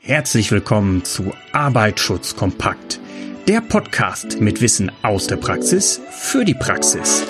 Herzlich 0.00 0.50
willkommen 0.52 1.04
zu 1.04 1.34
Arbeitsschutz 1.52 2.36
kompakt, 2.36 3.00
der 3.48 3.60
Podcast 3.60 4.40
mit 4.40 4.60
Wissen 4.60 4.92
aus 5.02 5.26
der 5.26 5.36
Praxis 5.36 6.00
für 6.10 6.44
die 6.44 6.54
Praxis. 6.54 7.26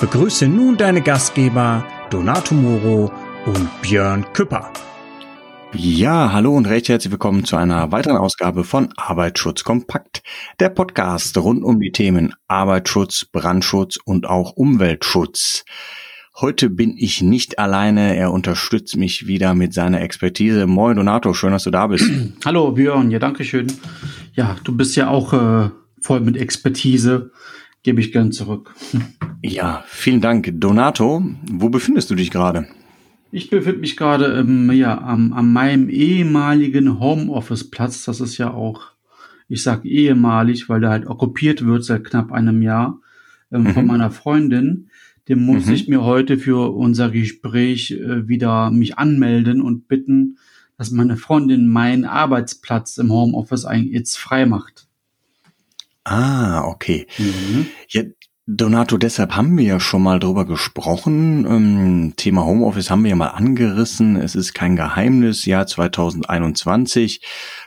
Begrüße 0.00 0.46
nun 0.46 0.76
deine 0.76 1.00
Gastgeber 1.00 1.84
Donato 2.10 2.54
Moro 2.54 3.10
und 3.46 3.82
Björn 3.82 4.30
Küpper. 4.32 4.70
Ja, 5.72 6.32
hallo 6.32 6.54
und 6.56 6.66
recht 6.66 6.88
herzlich 6.88 7.10
willkommen 7.10 7.44
zu 7.44 7.56
einer 7.56 7.90
weiteren 7.90 8.18
Ausgabe 8.18 8.62
von 8.62 8.92
Arbeitsschutz 8.96 9.64
kompakt, 9.64 10.22
der 10.60 10.68
Podcast 10.68 11.38
rund 11.38 11.64
um 11.64 11.80
die 11.80 11.92
Themen 11.92 12.34
Arbeitsschutz, 12.48 13.24
Brandschutz 13.24 13.98
und 14.04 14.26
auch 14.26 14.52
Umweltschutz. 14.52 15.64
Heute 16.40 16.70
bin 16.70 16.96
ich 16.96 17.20
nicht 17.20 17.58
alleine. 17.58 18.16
Er 18.16 18.32
unterstützt 18.32 18.96
mich 18.96 19.26
wieder 19.26 19.54
mit 19.54 19.74
seiner 19.74 20.00
Expertise. 20.00 20.66
Moin 20.66 20.96
Donato, 20.96 21.34
schön, 21.34 21.50
dass 21.50 21.64
du 21.64 21.70
da 21.70 21.88
bist. 21.88 22.10
Hallo 22.46 22.72
Björn, 22.72 23.10
ja, 23.10 23.18
danke 23.18 23.44
schön. 23.44 23.66
Ja, 24.32 24.56
du 24.64 24.74
bist 24.74 24.96
ja 24.96 25.08
auch 25.08 25.34
äh, 25.34 25.68
voll 26.00 26.20
mit 26.20 26.38
Expertise. 26.38 27.30
Gebe 27.82 28.00
ich 28.00 28.12
gern 28.12 28.32
zurück. 28.32 28.74
Ja, 29.42 29.84
vielen 29.86 30.20
Dank. 30.20 30.50
Donato, 30.52 31.24
wo 31.50 31.70
befindest 31.70 32.10
du 32.10 32.14
dich 32.14 32.30
gerade? 32.30 32.66
Ich 33.32 33.48
befinde 33.48 33.80
mich 33.80 33.96
gerade 33.96 34.26
ähm, 34.38 34.70
ja, 34.70 35.00
am, 35.00 35.32
an 35.32 35.50
meinem 35.50 35.88
ehemaligen 35.88 37.00
Homeoffice-Platz. 37.00 38.04
Das 38.04 38.20
ist 38.20 38.36
ja 38.36 38.52
auch, 38.52 38.82
ich 39.48 39.62
sag 39.62 39.86
ehemalig, 39.86 40.68
weil 40.68 40.82
der 40.82 40.90
halt 40.90 41.06
okkupiert 41.06 41.64
wird 41.64 41.84
seit 41.84 42.04
knapp 42.04 42.32
einem 42.32 42.60
Jahr 42.60 43.00
ähm, 43.50 43.62
mhm. 43.62 43.70
von 43.72 43.86
meiner 43.86 44.10
Freundin 44.10 44.89
dem 45.30 45.46
muss 45.46 45.66
mhm. 45.66 45.72
ich 45.72 45.88
mir 45.88 46.02
heute 46.02 46.38
für 46.38 46.74
unser 46.74 47.10
Gespräch 47.10 47.92
äh, 47.92 48.26
wieder 48.26 48.70
mich 48.70 48.98
anmelden 48.98 49.62
und 49.62 49.86
bitten, 49.86 50.38
dass 50.76 50.90
meine 50.90 51.16
Freundin 51.16 51.68
meinen 51.68 52.04
Arbeitsplatz 52.04 52.98
im 52.98 53.12
Homeoffice 53.12 53.64
eigentlich 53.64 53.94
jetzt 53.94 54.18
frei 54.18 54.44
macht. 54.44 54.88
Ah, 56.02 56.64
okay. 56.64 57.06
Mhm. 57.18 57.66
Ja, 57.88 58.02
Donato, 58.46 58.98
deshalb 58.98 59.36
haben 59.36 59.56
wir 59.56 59.64
ja 59.64 59.78
schon 59.78 60.02
mal 60.02 60.18
drüber 60.18 60.44
gesprochen. 60.44 61.46
Ähm, 61.46 62.14
Thema 62.16 62.44
Homeoffice 62.44 62.90
haben 62.90 63.04
wir 63.04 63.10
ja 63.10 63.16
mal 63.16 63.28
angerissen. 63.28 64.16
Es 64.16 64.34
ist 64.34 64.54
kein 64.54 64.74
Geheimnis. 64.74 65.44
Jahr 65.44 65.68
2021. 65.68 67.20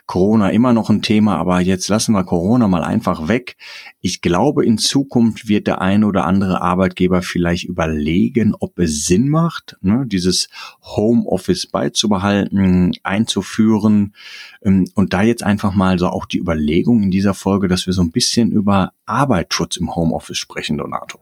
Corona 0.06 0.50
immer 0.50 0.74
noch 0.74 0.90
ein 0.90 1.02
Thema, 1.02 1.38
aber 1.38 1.62
jetzt 1.62 1.88
lassen 1.88 2.14
wir 2.14 2.26
Corona 2.26 2.68
mal 2.68 2.84
einfach 2.84 3.30
weg. 3.30 3.56
Ich 4.02 4.22
glaube, 4.22 4.66
in 4.66 4.78
Zukunft 4.78 5.48
wird 5.48 5.66
der 5.66 5.80
eine 5.80 6.06
oder 6.06 6.26
andere 6.26 6.62
Arbeitgeber 6.62 7.22
vielleicht 7.22 7.64
überlegen, 7.64 8.54
ob 8.60 8.80
es 8.80 9.06
Sinn 9.06 9.30
macht, 9.30 9.78
ne, 9.82 10.04
dieses 10.06 10.50
Homeoffice 10.82 11.68
beizubehalten, 11.68 12.92
einzuführen. 13.04 14.14
Ähm, 14.62 14.90
und 14.94 15.14
da 15.14 15.24
jetzt 15.24 15.44
einfach 15.44 15.74
mal 15.74 15.98
so 15.98 16.08
auch 16.08 16.26
die 16.26 16.40
Überlegung 16.40 17.02
in 17.02 17.12
dieser 17.12 17.34
Folge, 17.34 17.70
dass 17.70 17.86
wir 17.88 17.94
so 17.94 18.02
ein 18.02 18.12
bisschen 18.12 18.52
über 18.52 18.92
Arbeitsschutz 19.06 19.78
im 19.78 19.96
Homeoffice 19.96 20.38
sprechen, 20.38 20.78
Donato. 20.78 21.20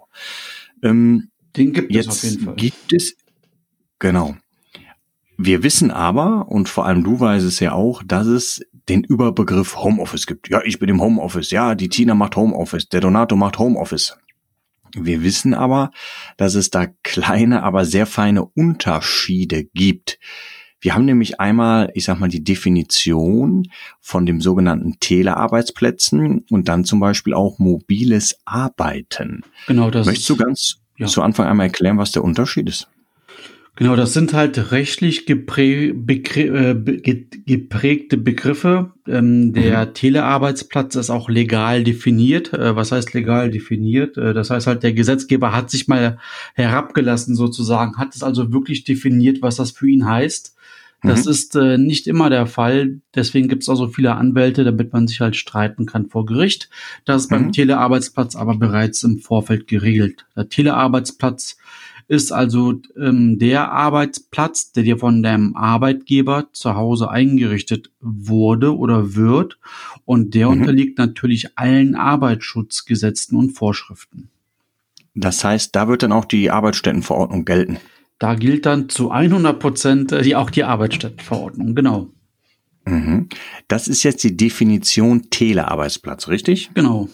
Ähm, 0.81 1.29
Den 1.55 1.71
gibt 1.71 1.95
es 1.95 2.07
auf 2.07 2.23
jeden 2.23 2.39
Fall. 2.43 2.55
Gibt 2.55 2.93
es, 2.93 3.15
genau. 3.99 4.35
Wir 5.43 5.63
wissen 5.63 5.89
aber, 5.89 6.49
und 6.49 6.69
vor 6.69 6.85
allem 6.85 7.03
du 7.03 7.19
weißt 7.19 7.45
es 7.45 7.59
ja 7.59 7.71
auch, 7.71 8.03
dass 8.05 8.27
es 8.27 8.61
den 8.87 9.03
Überbegriff 9.03 9.77
Homeoffice 9.77 10.27
gibt. 10.27 10.49
Ja, 10.49 10.61
ich 10.63 10.77
bin 10.77 10.87
im 10.87 11.01
Homeoffice. 11.01 11.49
Ja, 11.49 11.73
die 11.73 11.89
Tina 11.89 12.13
macht 12.13 12.35
Homeoffice. 12.35 12.89
Der 12.89 13.01
Donato 13.01 13.35
macht 13.35 13.57
Homeoffice. 13.57 14.17
Wir 14.95 15.23
wissen 15.23 15.55
aber, 15.55 15.89
dass 16.37 16.53
es 16.53 16.69
da 16.69 16.87
kleine, 17.01 17.63
aber 17.63 17.85
sehr 17.85 18.05
feine 18.05 18.45
Unterschiede 18.45 19.63
gibt. 19.63 20.19
Wir 20.79 20.93
haben 20.93 21.05
nämlich 21.05 21.39
einmal, 21.39 21.91
ich 21.95 22.03
sag 22.03 22.19
mal, 22.19 22.29
die 22.29 22.43
Definition 22.43 23.67
von 23.99 24.27
dem 24.27 24.41
sogenannten 24.41 24.99
Telearbeitsplätzen 24.99 26.45
und 26.51 26.67
dann 26.67 26.85
zum 26.85 26.99
Beispiel 26.99 27.33
auch 27.33 27.57
mobiles 27.57 28.37
Arbeiten. 28.45 29.41
Genau, 29.65 29.89
das 29.89 30.05
Möchtest 30.05 30.29
du 30.29 30.35
ganz 30.35 30.77
ja. 30.97 31.07
zu 31.07 31.23
Anfang 31.23 31.47
einmal 31.47 31.67
erklären, 31.67 31.97
was 31.97 32.11
der 32.11 32.23
Unterschied 32.23 32.69
ist? 32.69 32.89
Genau, 33.77 33.95
das 33.95 34.11
sind 34.11 34.33
halt 34.33 34.71
rechtlich 34.71 35.25
geprä 35.25 35.91
äh, 35.91 36.75
geprägte 37.45 38.17
Begriffe. 38.17 38.91
Ähm, 39.07 39.53
der 39.53 39.85
mhm. 39.85 39.93
Telearbeitsplatz 39.93 40.95
ist 40.95 41.09
auch 41.09 41.29
legal 41.29 41.83
definiert. 41.83 42.53
Äh, 42.53 42.75
was 42.75 42.91
heißt 42.91 43.13
legal 43.13 43.49
definiert? 43.49 44.17
Äh, 44.17 44.33
das 44.33 44.49
heißt 44.49 44.67
halt, 44.67 44.83
der 44.83 44.93
Gesetzgeber 44.93 45.53
hat 45.53 45.71
sich 45.71 45.87
mal 45.87 46.17
herabgelassen 46.53 47.35
sozusagen, 47.35 47.97
hat 47.97 48.13
es 48.13 48.23
also 48.23 48.51
wirklich 48.51 48.83
definiert, 48.83 49.41
was 49.41 49.55
das 49.55 49.71
für 49.71 49.87
ihn 49.87 50.05
heißt. 50.05 50.53
Das 51.03 51.25
mhm. 51.25 51.31
ist 51.31 51.55
äh, 51.55 51.77
nicht 51.77 52.07
immer 52.07 52.29
der 52.29 52.45
Fall. 52.45 52.99
Deswegen 53.15 53.47
gibt 53.47 53.63
es 53.63 53.69
auch 53.69 53.75
so 53.75 53.87
viele 53.87 54.15
Anwälte, 54.15 54.63
damit 54.63 54.93
man 54.93 55.07
sich 55.07 55.21
halt 55.21 55.35
streiten 55.35 55.85
kann 55.85 56.09
vor 56.09 56.25
Gericht. 56.25 56.69
Das 57.05 57.23
ist 57.23 57.31
mhm. 57.31 57.35
beim 57.35 57.51
Telearbeitsplatz 57.53 58.35
aber 58.35 58.57
bereits 58.57 59.01
im 59.03 59.19
Vorfeld 59.19 59.67
geregelt. 59.67 60.25
Der 60.35 60.49
Telearbeitsplatz 60.49 61.57
ist 62.11 62.33
also 62.33 62.81
ähm, 62.99 63.39
der 63.39 63.71
Arbeitsplatz, 63.71 64.73
der 64.73 64.83
dir 64.83 64.97
von 64.97 65.23
deinem 65.23 65.55
Arbeitgeber 65.55 66.49
zu 66.51 66.75
Hause 66.75 67.09
eingerichtet 67.09 67.89
wurde 68.01 68.77
oder 68.77 69.15
wird. 69.15 69.57
Und 70.03 70.33
der 70.33 70.49
mhm. 70.49 70.59
unterliegt 70.59 70.97
natürlich 70.97 71.57
allen 71.57 71.95
Arbeitsschutzgesetzen 71.95 73.37
und 73.37 73.51
Vorschriften. 73.51 74.29
Das 75.15 75.45
heißt, 75.45 75.73
da 75.73 75.87
wird 75.87 76.03
dann 76.03 76.11
auch 76.11 76.25
die 76.25 76.51
Arbeitsstättenverordnung 76.51 77.45
gelten. 77.45 77.77
Da 78.19 78.35
gilt 78.35 78.65
dann 78.65 78.89
zu 78.89 79.11
100 79.11 79.57
Prozent 79.57 80.11
äh, 80.11 80.21
die, 80.21 80.35
auch 80.35 80.49
die 80.49 80.65
Arbeitsstättenverordnung, 80.65 81.75
genau. 81.75 82.09
Mhm. 82.83 83.29
Das 83.69 83.87
ist 83.87 84.03
jetzt 84.03 84.25
die 84.25 84.35
Definition 84.35 85.29
Telearbeitsplatz, 85.29 86.27
richtig? 86.27 86.71
Genau. 86.73 87.07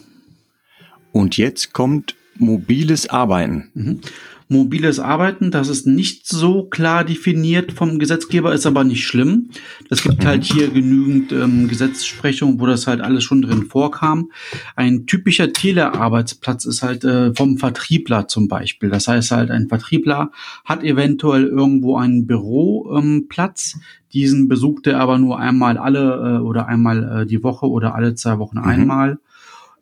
Und 1.12 1.36
jetzt 1.36 1.72
kommt 1.72 2.16
mobiles 2.36 3.08
Arbeiten. 3.08 3.70
Mhm 3.74 4.00
mobiles 4.48 4.98
Arbeiten. 4.98 5.50
Das 5.50 5.68
ist 5.68 5.86
nicht 5.86 6.26
so 6.26 6.64
klar 6.64 7.04
definiert 7.04 7.72
vom 7.72 7.98
Gesetzgeber, 7.98 8.52
ist 8.54 8.66
aber 8.66 8.84
nicht 8.84 9.06
schlimm. 9.06 9.50
Es 9.90 10.02
gibt 10.02 10.24
halt 10.24 10.44
hier 10.44 10.68
genügend 10.68 11.32
ähm, 11.32 11.68
Gesetzesprechung, 11.68 12.60
wo 12.60 12.66
das 12.66 12.86
halt 12.86 13.00
alles 13.00 13.24
schon 13.24 13.42
drin 13.42 13.66
vorkam. 13.66 14.30
Ein 14.76 15.06
typischer 15.06 15.52
Telearbeitsplatz 15.52 16.64
ist 16.64 16.82
halt 16.82 17.04
äh, 17.04 17.34
vom 17.34 17.58
Vertriebler 17.58 18.28
zum 18.28 18.48
Beispiel. 18.48 18.90
Das 18.90 19.08
heißt 19.08 19.30
halt, 19.30 19.50
ein 19.50 19.68
Vertriebler 19.68 20.30
hat 20.64 20.82
eventuell 20.82 21.44
irgendwo 21.44 21.96
einen 21.96 22.26
Büroplatz. 22.26 23.74
Ähm, 23.74 23.82
Diesen 24.14 24.48
besucht 24.48 24.86
er 24.86 25.00
aber 25.00 25.18
nur 25.18 25.38
einmal 25.38 25.76
alle 25.76 26.38
äh, 26.38 26.42
oder 26.42 26.66
einmal 26.66 27.22
äh, 27.22 27.26
die 27.26 27.42
Woche 27.42 27.68
oder 27.68 27.94
alle 27.94 28.14
zwei 28.14 28.38
Wochen 28.38 28.58
mhm. 28.58 28.64
einmal 28.64 29.18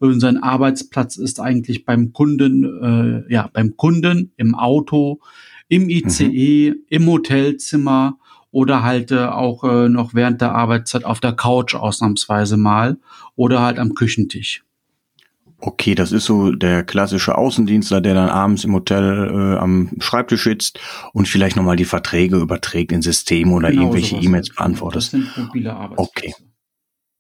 und 0.01 0.21
sein 0.21 0.43
Arbeitsplatz 0.43 1.17
ist 1.17 1.41
eigentlich 1.41 1.84
beim 1.84 2.12
Kunden, 2.12 3.25
äh, 3.29 3.33
ja, 3.33 3.49
beim 3.53 3.77
Kunden, 3.77 4.33
im 4.37 4.55
Auto, 4.55 5.21
im 5.69 5.89
ICE, 5.89 6.71
mhm. 6.71 6.77
im 6.89 7.07
Hotelzimmer 7.07 8.19
oder 8.51 8.83
halt 8.83 9.11
äh, 9.11 9.27
auch 9.27 9.65
äh, 9.65 9.89
noch 9.89 10.15
während 10.15 10.41
der 10.41 10.55
Arbeitszeit 10.55 11.05
auf 11.05 11.21
der 11.21 11.33
Couch 11.33 11.75
ausnahmsweise 11.75 12.57
mal 12.57 12.99
oder 13.34 13.61
halt 13.61 13.79
am 13.79 13.95
Küchentisch. 13.95 14.62
Okay, 15.59 15.95
das 15.95 16.13
ist 16.13 16.27
so 16.27 16.53
der 16.53 16.84
klassische 16.84 17.37
Außendienstler, 17.37 18.03
der 18.03 18.15
dann 18.15 18.28
abends 18.28 18.65
im 18.65 18.75
Hotel 18.75 19.31
äh, 19.31 19.59
am 19.59 19.91
Schreibtisch 20.01 20.45
sitzt 20.45 20.78
und 21.13 21.28
vielleicht 21.28 21.57
nochmal 21.57 21.77
die 21.77 21.87
Verträge 21.87 22.37
überträgt 22.37 22.93
ins 22.93 23.07
System 23.07 23.53
oder 23.53 23.71
genau 23.71 23.83
irgendwelche 23.83 24.17
E-Mails 24.17 24.51
beantwortet. 24.55 24.97
Das 25.03 25.11
sind 25.11 25.37
mobile 25.37 25.75
Arbeitsplätze. 25.75 26.34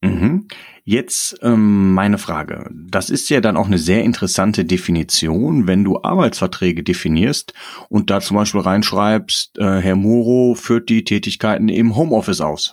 Okay. 0.02 0.35
Jetzt 0.84 1.38
ähm, 1.42 1.94
meine 1.94 2.18
Frage. 2.18 2.70
Das 2.72 3.10
ist 3.10 3.28
ja 3.28 3.40
dann 3.40 3.56
auch 3.56 3.66
eine 3.66 3.78
sehr 3.78 4.04
interessante 4.04 4.64
Definition, 4.64 5.66
wenn 5.66 5.82
du 5.82 6.00
Arbeitsverträge 6.02 6.82
definierst 6.82 7.54
und 7.88 8.10
da 8.10 8.20
zum 8.20 8.36
Beispiel 8.36 8.60
reinschreibst, 8.60 9.58
äh, 9.58 9.80
Herr 9.80 9.96
Muro 9.96 10.54
führt 10.54 10.88
die 10.88 11.04
Tätigkeiten 11.04 11.68
im 11.68 11.96
Homeoffice 11.96 12.40
aus. 12.40 12.72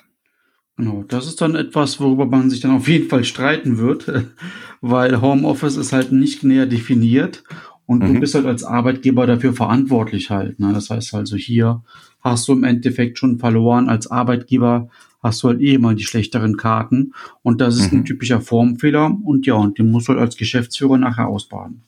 Genau, 0.78 1.04
das 1.08 1.28
ist 1.28 1.40
dann 1.42 1.56
etwas, 1.56 2.00
worüber 2.00 2.26
man 2.26 2.50
sich 2.50 2.60
dann 2.60 2.76
auf 2.76 2.88
jeden 2.88 3.10
Fall 3.10 3.24
streiten 3.24 3.78
wird, 3.78 4.12
weil 4.82 5.22
Homeoffice 5.22 5.78
ist 5.78 5.94
halt 5.94 6.12
nicht 6.12 6.44
näher 6.44 6.66
definiert 6.66 7.44
und 7.86 8.04
mhm. 8.04 8.14
du 8.14 8.20
bist 8.20 8.36
halt 8.36 8.46
als 8.46 8.64
Arbeitgeber 8.64 9.28
dafür 9.28 9.54
verantwortlich 9.54 10.30
halt. 10.30 10.60
Ne? 10.60 10.72
Das 10.74 10.90
heißt 10.90 11.14
also 11.14 11.36
hier 11.36 11.84
hast 12.22 12.48
du 12.48 12.54
im 12.54 12.64
Endeffekt 12.64 13.20
schon 13.20 13.40
verloren 13.40 13.90
als 13.90 14.08
Arbeitgeber, 14.08 14.90
hast 15.24 15.42
du 15.42 15.48
halt 15.48 15.62
eh 15.62 15.78
mal 15.78 15.96
die 15.96 16.04
schlechteren 16.04 16.58
Karten. 16.58 17.14
Und 17.42 17.62
das 17.62 17.78
ist 17.78 17.92
mhm. 17.92 18.00
ein 18.00 18.06
typischer 18.06 18.42
Formfehler. 18.42 19.18
Und 19.24 19.46
ja, 19.46 19.56
und 19.56 19.80
den 19.80 19.90
musst 19.90 20.08
du 20.08 20.14
halt 20.14 20.22
als 20.22 20.38
Geschäftsführer 20.38 20.98
nachher 20.98 21.28
ausbaden. 21.28 21.84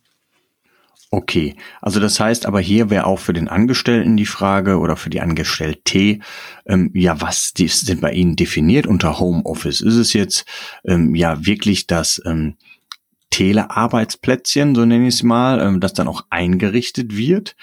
Okay, 1.11 1.55
also 1.81 2.01
das 2.01 2.19
heißt 2.19 2.45
aber 2.45 2.59
hier 2.59 2.89
wäre 2.89 3.05
auch 3.05 3.19
für 3.19 3.31
den 3.31 3.47
Angestellten 3.47 4.17
die 4.17 4.25
Frage 4.25 4.79
oder 4.79 4.97
für 4.97 5.09
die 5.09 5.21
Angestellte, 5.21 6.19
ähm, 6.65 6.91
ja, 6.93 7.21
was 7.21 7.53
ist 7.57 7.87
denn 7.87 8.01
bei 8.01 8.11
Ihnen 8.11 8.35
definiert 8.35 8.85
unter 8.85 9.17
Homeoffice? 9.17 9.79
Ist 9.79 9.95
es 9.95 10.11
jetzt 10.11 10.45
ähm, 10.83 11.15
ja 11.15 11.45
wirklich 11.45 11.87
das 11.87 12.21
ähm, 12.25 12.55
Telearbeitsplätzchen, 13.29 14.75
so 14.75 14.85
nenne 14.85 15.07
ich 15.07 15.15
es 15.15 15.23
mal, 15.23 15.59
ähm, 15.59 15.81
das 15.81 15.93
dann 15.93 16.07
auch 16.07 16.25
eingerichtet 16.29 17.17
wird. 17.17 17.55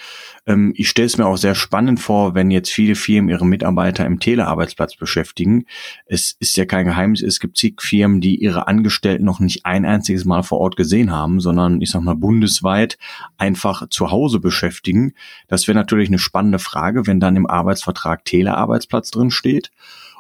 Ähm, 0.47 0.75
ich 0.77 0.89
stelle 0.89 1.07
es 1.07 1.17
mir 1.17 1.27
auch 1.27 1.39
sehr 1.39 1.55
spannend 1.55 1.99
vor, 1.99 2.35
wenn 2.35 2.51
jetzt 2.51 2.71
viele 2.71 2.95
Firmen 2.95 3.31
ihre 3.31 3.47
Mitarbeiter 3.47 4.05
im 4.05 4.21
Telearbeitsplatz 4.21 4.97
beschäftigen. 4.97 5.65
Es 6.05 6.37
ist 6.41 6.57
ja 6.57 6.67
kein 6.67 6.85
Geheimnis, 6.85 7.23
es 7.23 7.41
gibt 7.41 7.57
zig 7.57 7.81
Firmen, 7.81 8.21
die 8.21 8.37
ihre 8.37 8.69
Angestellten 8.69 9.25
noch 9.25 9.41
nicht 9.41 9.65
ein 9.65 9.87
einziges 9.87 10.27
Mal 10.27 10.43
vor 10.43 10.59
Ort 10.59 10.77
gesehen 10.77 11.11
haben, 11.11 11.41
sondern 11.41 11.81
ich 11.81 11.91
sag 11.91 12.03
mal 12.03 12.17
bundesweit 12.17 12.99
einfach 13.39 13.89
zu 13.89 14.11
Hause 14.11 14.41
beschäftigen. 14.41 15.15
Das 15.49 15.67
wäre 15.69 15.77
natürlich 15.77 16.11
eine 16.11 16.19
spannende 16.19 16.59
Frage, 16.59 17.07
wenn 17.07 17.21
dann 17.21 17.37
im 17.37 17.47
Arbeitsvertrag 17.47 18.25
Telearbeitsplatz 18.25 19.11
drin 19.11 19.31
steht. 19.31 19.71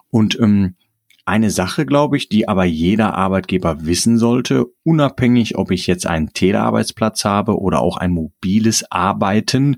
Und 0.08 0.38
ähm, 0.40 0.76
eine 1.24 1.50
Sache, 1.50 1.86
glaube 1.86 2.16
ich, 2.16 2.28
die 2.28 2.48
aber 2.48 2.64
jeder 2.64 3.14
Arbeitgeber 3.14 3.86
wissen 3.86 4.18
sollte, 4.18 4.66
unabhängig, 4.82 5.56
ob 5.56 5.70
ich 5.70 5.86
jetzt 5.86 6.06
einen 6.06 6.32
Telearbeitsplatz 6.32 7.24
habe 7.24 7.60
oder 7.60 7.80
auch 7.80 7.96
ein 7.96 8.10
mobiles 8.10 8.90
Arbeiten, 8.90 9.76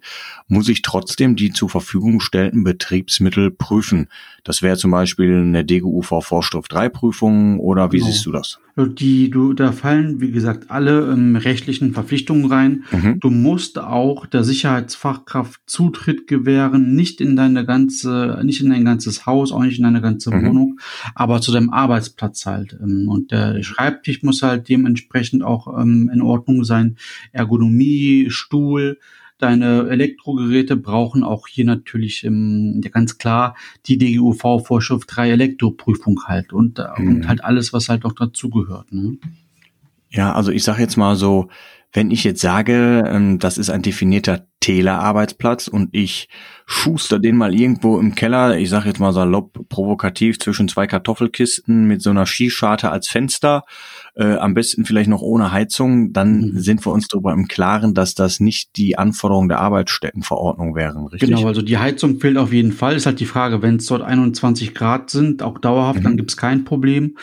muss 0.48 0.68
ich 0.68 0.82
trotzdem 0.82 1.36
die 1.36 1.52
zur 1.52 1.68
Verfügung 1.68 2.18
gestellten 2.18 2.64
Betriebsmittel 2.64 3.50
prüfen. 3.50 4.08
Das 4.42 4.62
wäre 4.62 4.76
zum 4.76 4.90
Beispiel 4.90 5.36
eine 5.36 5.64
DGUV 5.64 6.22
Vorschrift 6.22 6.72
3 6.72 6.88
Prüfung 6.88 7.60
oder 7.60 7.92
wie 7.92 7.98
genau. 7.98 8.10
siehst 8.10 8.26
du 8.26 8.32
das? 8.32 8.58
Die, 8.76 9.30
du, 9.30 9.52
da 9.52 9.70
fallen, 9.70 10.20
wie 10.20 10.32
gesagt, 10.32 10.68
alle 10.68 11.12
ähm, 11.12 11.36
rechtlichen 11.36 11.92
Verpflichtungen 11.92 12.46
rein. 12.46 12.82
Mhm. 12.90 13.20
Du 13.20 13.30
musst 13.30 13.78
auch 13.78 14.26
der 14.26 14.42
Sicherheitsfachkraft 14.42 15.60
Zutritt 15.66 16.26
gewähren, 16.26 16.96
nicht 16.96 17.20
in 17.20 17.36
deine 17.36 17.64
ganze, 17.64 18.40
nicht 18.42 18.60
in 18.60 18.70
dein 18.70 18.84
ganzes 18.84 19.26
Haus, 19.26 19.52
auch 19.52 19.62
nicht 19.62 19.78
in 19.78 19.84
deine 19.84 20.00
ganze 20.00 20.34
mhm. 20.34 20.46
Wohnung, 20.46 20.80
aber 21.14 21.33
zu 21.40 21.52
deinem 21.52 21.70
Arbeitsplatz 21.70 22.46
halt. 22.46 22.76
Ähm, 22.80 23.08
und 23.08 23.30
der 23.30 23.62
Schreibtisch 23.62 24.22
muss 24.22 24.42
halt 24.42 24.68
dementsprechend 24.68 25.42
auch 25.42 25.78
ähm, 25.78 26.10
in 26.12 26.22
Ordnung 26.22 26.64
sein. 26.64 26.96
Ergonomie, 27.32 28.26
Stuhl, 28.30 28.98
Deine 29.38 29.88
Elektrogeräte 29.90 30.76
brauchen 30.76 31.24
auch 31.24 31.48
hier 31.48 31.64
natürlich 31.64 32.22
ähm, 32.22 32.80
ja 32.84 32.90
ganz 32.90 33.18
klar 33.18 33.56
die 33.86 33.98
DGUV-Vorschrift 33.98 35.08
3 35.08 35.32
Elektroprüfung 35.32 36.22
halt 36.26 36.52
und, 36.52 36.78
äh, 36.78 36.84
mhm. 36.96 37.08
und 37.08 37.28
halt 37.28 37.42
alles, 37.42 37.72
was 37.72 37.88
halt 37.88 38.04
auch 38.04 38.12
dazugehört. 38.12 38.92
Ne? 38.92 39.18
Ja, 40.10 40.32
also 40.32 40.52
ich 40.52 40.62
sage 40.62 40.80
jetzt 40.82 40.96
mal 40.96 41.16
so, 41.16 41.48
wenn 41.94 42.10
ich 42.10 42.24
jetzt 42.24 42.40
sage, 42.40 43.04
ähm, 43.06 43.38
das 43.38 43.56
ist 43.56 43.70
ein 43.70 43.80
definierter 43.80 44.46
Telearbeitsplatz 44.58 45.68
und 45.68 45.90
ich 45.92 46.28
schuster 46.66 47.20
den 47.20 47.36
mal 47.36 47.54
irgendwo 47.54 48.00
im 48.00 48.16
Keller, 48.16 48.58
ich 48.58 48.68
sage 48.68 48.88
jetzt 48.88 48.98
mal 48.98 49.12
salopp 49.12 49.68
provokativ 49.68 50.40
zwischen 50.40 50.66
zwei 50.66 50.88
Kartoffelkisten 50.88 51.86
mit 51.86 52.02
so 52.02 52.10
einer 52.10 52.26
Skischarte 52.26 52.90
als 52.90 53.08
Fenster, 53.08 53.62
äh, 54.16 54.36
am 54.36 54.54
besten 54.54 54.84
vielleicht 54.84 55.08
noch 55.08 55.22
ohne 55.22 55.52
Heizung, 55.52 56.12
dann 56.12 56.40
mhm. 56.40 56.58
sind 56.58 56.84
wir 56.84 56.92
uns 56.92 57.06
darüber 57.06 57.32
im 57.32 57.46
Klaren, 57.46 57.94
dass 57.94 58.14
das 58.14 58.40
nicht 58.40 58.76
die 58.76 58.98
Anforderungen 58.98 59.48
der 59.48 59.60
Arbeitsstättenverordnung 59.60 60.74
wären, 60.74 61.06
richtig? 61.06 61.30
Genau, 61.30 61.46
also 61.46 61.62
die 61.62 61.78
Heizung 61.78 62.18
fehlt 62.18 62.38
auf 62.38 62.52
jeden 62.52 62.72
Fall. 62.72 62.96
Ist 62.96 63.06
halt 63.06 63.20
die 63.20 63.26
Frage, 63.26 63.62
wenn 63.62 63.76
es 63.76 63.86
dort 63.86 64.02
21 64.02 64.74
Grad 64.74 65.10
sind, 65.10 65.44
auch 65.44 65.58
dauerhaft, 65.58 66.00
mhm. 66.00 66.04
dann 66.04 66.16
gibt's 66.16 66.36
kein 66.36 66.64
Problem 66.64 67.14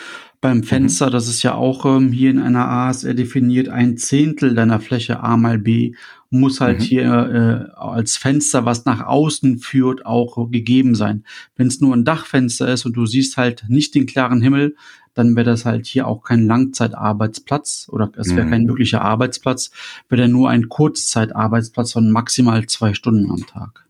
beim 0.42 0.58
mhm. 0.58 0.64
Fenster, 0.64 1.06
mhm. 1.06 1.12
das 1.12 1.28
ist 1.28 1.42
ja 1.42 1.54
auch 1.54 1.86
ähm, 1.86 2.12
hier 2.12 2.30
in 2.30 2.40
einer 2.40 2.68
ASR 2.68 3.14
definiert, 3.14 3.70
ein 3.70 3.96
Zehntel 3.96 4.54
deiner 4.54 4.80
Fläche 4.80 5.20
A 5.20 5.38
mal 5.38 5.58
B 5.58 5.94
muss 6.28 6.60
halt 6.60 6.80
mhm. 6.80 6.84
hier 6.84 7.04
äh, 7.04 7.78
als 7.78 8.16
Fenster, 8.16 8.64
was 8.64 8.86
nach 8.86 9.04
außen 9.04 9.58
führt, 9.58 10.06
auch 10.06 10.50
gegeben 10.50 10.94
sein. 10.94 11.24
Wenn 11.56 11.66
es 11.66 11.80
nur 11.80 11.94
ein 11.94 12.04
Dachfenster 12.04 12.68
ist 12.68 12.86
und 12.86 12.94
du 12.94 13.04
siehst 13.04 13.36
halt 13.36 13.64
nicht 13.68 13.94
den 13.94 14.06
klaren 14.06 14.40
Himmel, 14.40 14.74
dann 15.14 15.36
wäre 15.36 15.44
das 15.44 15.66
halt 15.66 15.86
hier 15.86 16.06
auch 16.06 16.22
kein 16.22 16.46
Langzeitarbeitsplatz 16.46 17.86
oder 17.92 18.10
es 18.16 18.34
wäre 18.34 18.46
mhm. 18.46 18.50
kein 18.50 18.68
wirklicher 18.68 19.02
Arbeitsplatz, 19.02 19.70
wäre 20.08 20.26
nur 20.26 20.48
ein 20.48 20.70
Kurzzeitarbeitsplatz 20.70 21.92
von 21.92 22.10
maximal 22.10 22.66
zwei 22.66 22.94
Stunden 22.94 23.30
am 23.30 23.46
Tag. 23.46 23.86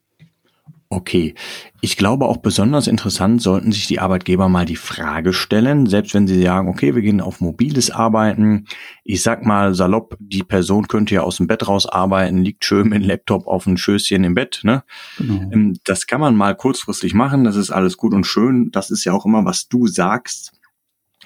Okay. 0.93 1.35
Ich 1.81 1.97
glaube 1.97 2.27
auch 2.27 2.37
besonders 2.37 2.87
interessant 2.87 3.41
sollten 3.41 3.73
sich 3.73 3.87
die 3.87 3.99
Arbeitgeber 3.99 4.51
mal 4.51 4.67
die 4.67 4.77
Frage 4.77 5.33
stellen, 5.33 5.87
selbst 5.87 6.13
wenn 6.13 6.27
sie 6.27 6.43
sagen, 6.43 6.69
okay, 6.69 6.95
wir 6.95 7.01
gehen 7.01 7.23
auf 7.23 7.41
mobiles 7.41 7.91
Arbeiten. 7.91 8.67
Ich 9.03 9.23
sag 9.23 9.47
mal 9.47 9.75
salopp, 9.75 10.19
die 10.21 10.43
Person 10.43 10.89
könnte 10.89 11.15
ja 11.15 11.23
aus 11.23 11.39
dem 11.39 11.47
Bett 11.47 11.67
raus 11.67 11.87
arbeiten, 11.87 12.45
liegt 12.45 12.67
schön 12.67 12.91
mit 12.91 13.03
dem 13.03 13.09
Laptop 13.09 13.47
auf 13.47 13.65
dem 13.65 13.79
Schößchen 13.79 14.23
im 14.23 14.35
Bett, 14.35 14.61
ne? 14.65 14.85
Genau. 15.17 15.51
Ähm, 15.51 15.79
das 15.85 16.07
kann 16.07 16.21
man 16.21 16.37
mal 16.37 16.55
kurzfristig 16.55 17.15
machen, 17.15 17.45
das 17.45 17.57
ist 17.57 17.71
alles 17.71 17.97
gut 17.97 18.13
und 18.13 18.27
schön. 18.27 18.71
Das 18.71 18.91
ist 18.91 19.05
ja 19.05 19.15
auch 19.15 19.25
immer, 19.25 19.47
was 19.47 19.69
du 19.69 19.87
sagst 19.87 20.53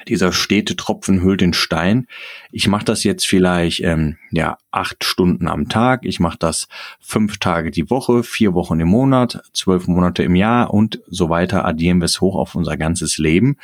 dieser 0.08 0.32
stete 0.32 0.76
Tropfen 0.76 1.22
hüllt 1.22 1.40
den 1.40 1.52
Stein. 1.52 2.06
Ich 2.52 2.68
mache 2.68 2.84
das 2.84 3.04
jetzt 3.04 3.26
vielleicht 3.26 3.80
ähm, 3.80 4.16
ja 4.30 4.58
acht 4.70 5.04
Stunden 5.04 5.48
am 5.48 5.68
Tag. 5.68 6.04
Ich 6.04 6.20
mache 6.20 6.38
das 6.38 6.68
fünf 7.00 7.38
Tage 7.38 7.70
die 7.70 7.90
Woche, 7.90 8.22
vier 8.22 8.54
Wochen 8.54 8.78
im 8.80 8.88
Monat, 8.88 9.42
zwölf 9.52 9.86
Monate 9.88 10.22
im 10.22 10.36
Jahr 10.36 10.72
und 10.72 11.00
so 11.08 11.28
weiter. 11.28 11.64
Addieren 11.64 11.98
wir 11.98 12.06
es 12.06 12.20
hoch 12.20 12.36
auf 12.36 12.54
unser 12.54 12.76
ganzes 12.76 13.18
Leben. 13.18 13.56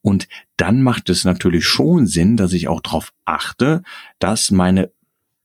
Und 0.00 0.28
dann 0.56 0.82
macht 0.82 1.10
es 1.10 1.24
natürlich 1.24 1.66
schon 1.66 2.06
Sinn, 2.06 2.36
dass 2.36 2.52
ich 2.52 2.68
auch 2.68 2.80
darauf 2.80 3.12
achte, 3.24 3.82
dass 4.18 4.50
meine 4.50 4.90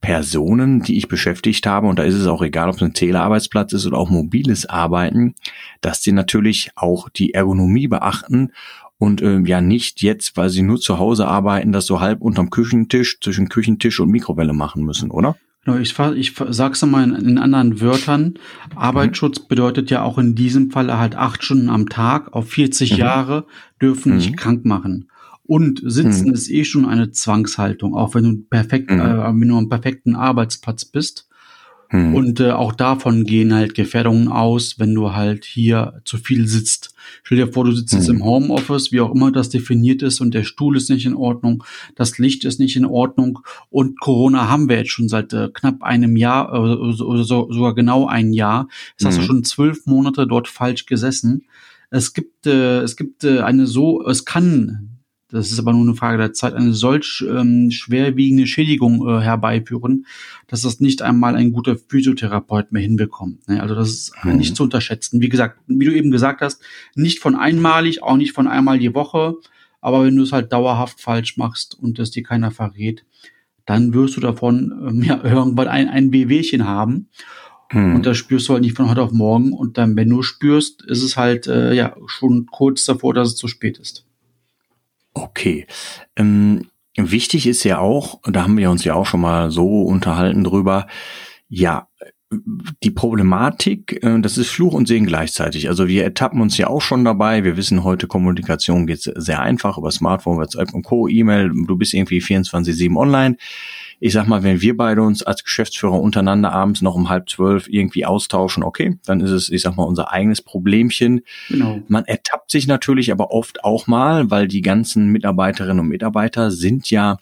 Personen, 0.00 0.80
die 0.82 0.96
ich 0.96 1.08
beschäftigt 1.08 1.66
habe, 1.66 1.88
und 1.88 1.98
da 1.98 2.04
ist 2.04 2.14
es 2.14 2.26
auch 2.28 2.42
egal, 2.42 2.68
ob 2.68 2.76
es 2.76 2.82
ein 2.82 2.94
Telearbeitsplatz 2.94 3.72
ist 3.72 3.84
oder 3.84 3.98
auch 3.98 4.10
mobiles 4.10 4.66
Arbeiten, 4.66 5.34
dass 5.80 6.02
sie 6.02 6.12
natürlich 6.12 6.70
auch 6.76 7.08
die 7.08 7.34
Ergonomie 7.34 7.88
beachten 7.88 8.52
und 8.98 9.22
ähm, 9.22 9.46
ja 9.46 9.60
nicht 9.60 10.02
jetzt, 10.02 10.36
weil 10.36 10.50
sie 10.50 10.62
nur 10.62 10.78
zu 10.80 10.98
Hause 10.98 11.26
arbeiten, 11.26 11.72
das 11.72 11.86
so 11.86 12.00
halb 12.00 12.20
unterm 12.20 12.50
Küchentisch 12.50 13.20
zwischen 13.20 13.48
Küchentisch 13.48 14.00
und 14.00 14.10
Mikrowelle 14.10 14.52
machen 14.52 14.84
müssen, 14.84 15.10
oder? 15.10 15.36
Genau, 15.64 15.78
ich, 15.78 15.98
ich 16.16 16.34
sag's 16.50 16.84
mal 16.84 17.04
in, 17.04 17.14
in 17.14 17.38
anderen 17.38 17.80
Wörtern. 17.80 18.34
Arbeitsschutz 18.74 19.40
mhm. 19.40 19.48
bedeutet 19.48 19.90
ja 19.90 20.02
auch 20.02 20.18
in 20.18 20.34
diesem 20.34 20.70
Fall 20.70 20.96
halt 20.96 21.14
acht 21.14 21.44
Stunden 21.44 21.68
am 21.68 21.88
Tag 21.88 22.32
auf 22.32 22.48
40 22.48 22.92
mhm. 22.92 22.98
Jahre 22.98 23.46
dürfen 23.80 24.16
nicht 24.16 24.32
mhm. 24.32 24.36
krank 24.36 24.64
machen. 24.64 25.10
Und 25.44 25.80
Sitzen 25.84 26.28
mhm. 26.28 26.34
ist 26.34 26.50
eh 26.50 26.64
schon 26.64 26.84
eine 26.84 27.10
Zwangshaltung, 27.10 27.94
auch 27.94 28.14
wenn 28.14 28.24
du 28.24 28.36
perfekt, 28.48 28.90
mhm. 28.90 29.00
äh, 29.00 29.40
wenn 29.40 29.48
du 29.48 29.56
am 29.56 29.68
perfekten 29.68 30.16
Arbeitsplatz 30.16 30.84
bist. 30.84 31.27
Hm. 31.90 32.14
Und 32.14 32.40
äh, 32.40 32.50
auch 32.50 32.72
davon 32.72 33.24
gehen 33.24 33.54
halt 33.54 33.74
Gefährdungen 33.74 34.28
aus, 34.28 34.78
wenn 34.78 34.94
du 34.94 35.12
halt 35.14 35.46
hier 35.46 36.02
zu 36.04 36.18
viel 36.18 36.46
sitzt. 36.46 36.94
Stell 37.22 37.38
dir 37.38 37.52
vor, 37.52 37.64
du 37.64 37.72
sitzt 37.72 37.92
hm. 37.92 37.98
jetzt 37.98 38.08
im 38.08 38.24
Homeoffice, 38.24 38.92
wie 38.92 39.00
auch 39.00 39.14
immer 39.14 39.32
das 39.32 39.48
definiert 39.48 40.02
ist, 40.02 40.20
und 40.20 40.34
der 40.34 40.44
Stuhl 40.44 40.76
ist 40.76 40.90
nicht 40.90 41.06
in 41.06 41.14
Ordnung, 41.14 41.64
das 41.94 42.18
Licht 42.18 42.44
ist 42.44 42.60
nicht 42.60 42.76
in 42.76 42.84
Ordnung. 42.84 43.40
Und 43.70 44.00
Corona 44.00 44.48
haben 44.48 44.68
wir 44.68 44.76
jetzt 44.76 44.90
schon 44.90 45.08
seit 45.08 45.32
äh, 45.32 45.48
knapp 45.52 45.82
einem 45.82 46.16
Jahr, 46.16 46.52
äh, 46.52 46.58
oder 46.58 47.24
so, 47.24 47.50
sogar 47.50 47.74
genau 47.74 48.06
ein 48.06 48.34
Jahr. 48.34 48.68
Jetzt 48.90 49.00
hm. 49.00 49.06
hast 49.06 49.16
du 49.16 49.20
hm. 49.22 49.26
schon 49.26 49.44
zwölf 49.44 49.86
Monate 49.86 50.26
dort 50.26 50.48
falsch 50.48 50.84
gesessen. 50.84 51.46
Es 51.90 52.12
gibt, 52.12 52.46
äh, 52.46 52.80
es 52.80 52.96
gibt 52.96 53.24
äh, 53.24 53.40
eine 53.40 53.66
so, 53.66 54.04
es 54.06 54.26
kann 54.26 54.97
das 55.30 55.52
ist 55.52 55.58
aber 55.58 55.72
nur 55.72 55.82
eine 55.82 55.94
Frage 55.94 56.16
der 56.16 56.32
Zeit, 56.32 56.54
eine 56.54 56.72
solch 56.72 57.24
ähm, 57.28 57.70
schwerwiegende 57.70 58.46
Schädigung 58.46 59.06
äh, 59.06 59.20
herbeiführen, 59.20 60.06
dass 60.46 60.62
das 60.62 60.80
nicht 60.80 61.02
einmal 61.02 61.36
ein 61.36 61.52
guter 61.52 61.76
Physiotherapeut 61.76 62.72
mehr 62.72 62.82
hinbekommt. 62.82 63.46
Ne? 63.46 63.62
Also 63.62 63.74
das 63.74 63.90
ist 63.90 64.12
mhm. 64.24 64.36
nicht 64.36 64.56
zu 64.56 64.62
unterschätzen. 64.62 65.20
Wie 65.20 65.28
gesagt, 65.28 65.58
wie 65.66 65.84
du 65.84 65.94
eben 65.94 66.10
gesagt 66.10 66.40
hast, 66.40 66.62
nicht 66.94 67.18
von 67.18 67.36
einmalig, 67.36 68.02
auch 68.02 68.16
nicht 68.16 68.32
von 68.32 68.48
einmal 68.48 68.78
die 68.78 68.94
Woche, 68.94 69.34
aber 69.80 70.04
wenn 70.04 70.16
du 70.16 70.22
es 70.22 70.32
halt 70.32 70.52
dauerhaft 70.52 71.00
falsch 71.00 71.36
machst 71.36 71.78
und 71.78 71.98
es 71.98 72.10
dir 72.10 72.22
keiner 72.22 72.50
verrät, 72.50 73.04
dann 73.66 73.92
wirst 73.92 74.16
du 74.16 74.20
davon 74.20 74.72
ähm, 74.88 75.02
ja, 75.06 75.22
irgendwann 75.22 75.68
ein, 75.68 75.88
ein 75.88 76.10
Wehwehchen 76.10 76.66
haben. 76.66 77.08
Mhm. 77.70 77.96
Und 77.96 78.06
das 78.06 78.16
spürst 78.16 78.48
du 78.48 78.54
halt 78.54 78.62
nicht 78.62 78.76
von 78.76 78.88
heute 78.88 79.02
auf 79.02 79.12
morgen. 79.12 79.52
Und 79.52 79.76
dann, 79.76 79.94
wenn 79.94 80.08
du 80.08 80.22
spürst, 80.22 80.82
ist 80.86 81.02
es 81.02 81.18
halt 81.18 81.46
äh, 81.46 81.74
ja 81.74 81.94
schon 82.06 82.46
kurz 82.46 82.86
davor, 82.86 83.12
dass 83.12 83.28
es 83.28 83.36
zu 83.36 83.46
spät 83.46 83.76
ist. 83.76 84.07
Okay. 85.22 85.66
Ähm, 86.16 86.66
wichtig 86.96 87.46
ist 87.46 87.64
ja 87.64 87.78
auch, 87.78 88.20
da 88.24 88.42
haben 88.42 88.56
wir 88.56 88.70
uns 88.70 88.84
ja 88.84 88.94
auch 88.94 89.06
schon 89.06 89.20
mal 89.20 89.50
so 89.50 89.82
unterhalten 89.82 90.44
drüber, 90.44 90.86
ja, 91.48 91.88
die 92.82 92.90
Problematik, 92.90 94.02
äh, 94.02 94.20
das 94.20 94.36
ist 94.36 94.50
Fluch 94.50 94.74
und 94.74 94.86
Segen 94.86 95.06
gleichzeitig. 95.06 95.68
Also 95.68 95.88
wir 95.88 96.04
ertappen 96.04 96.40
uns 96.40 96.58
ja 96.58 96.68
auch 96.68 96.82
schon 96.82 97.04
dabei. 97.04 97.42
Wir 97.42 97.56
wissen 97.56 97.84
heute, 97.84 98.06
Kommunikation 98.06 98.86
geht 98.86 99.00
sehr 99.00 99.40
einfach 99.40 99.78
über 99.78 99.90
Smartphone, 99.90 100.36
WhatsApp 100.36 100.74
und 100.74 100.82
Co., 100.82 101.08
E-Mail. 101.08 101.50
Du 101.66 101.76
bist 101.76 101.94
irgendwie 101.94 102.20
24-7 102.20 102.96
online 102.96 103.36
ich 104.00 104.12
sag 104.12 104.28
mal, 104.28 104.42
wenn 104.42 104.60
wir 104.60 104.76
beide 104.76 105.02
uns 105.02 105.22
als 105.22 105.42
Geschäftsführer 105.42 106.00
untereinander 106.00 106.52
abends 106.52 106.82
noch 106.82 106.94
um 106.94 107.08
halb 107.08 107.28
zwölf 107.28 107.68
irgendwie 107.68 108.04
austauschen, 108.04 108.62
okay, 108.62 108.98
dann 109.04 109.20
ist 109.20 109.30
es, 109.30 109.50
ich 109.50 109.62
sag 109.62 109.76
mal, 109.76 109.84
unser 109.84 110.12
eigenes 110.12 110.40
Problemchen. 110.42 111.22
Genau. 111.48 111.82
Man 111.88 112.04
ertappt 112.04 112.37
sich 112.50 112.66
natürlich 112.66 113.12
aber 113.12 113.30
oft 113.30 113.64
auch 113.64 113.86
mal, 113.86 114.30
weil 114.30 114.48
die 114.48 114.62
ganzen 114.62 115.08
Mitarbeiterinnen 115.08 115.80
und 115.80 115.88
Mitarbeiter 115.88 116.50
sind 116.50 116.90
ja 116.90 117.18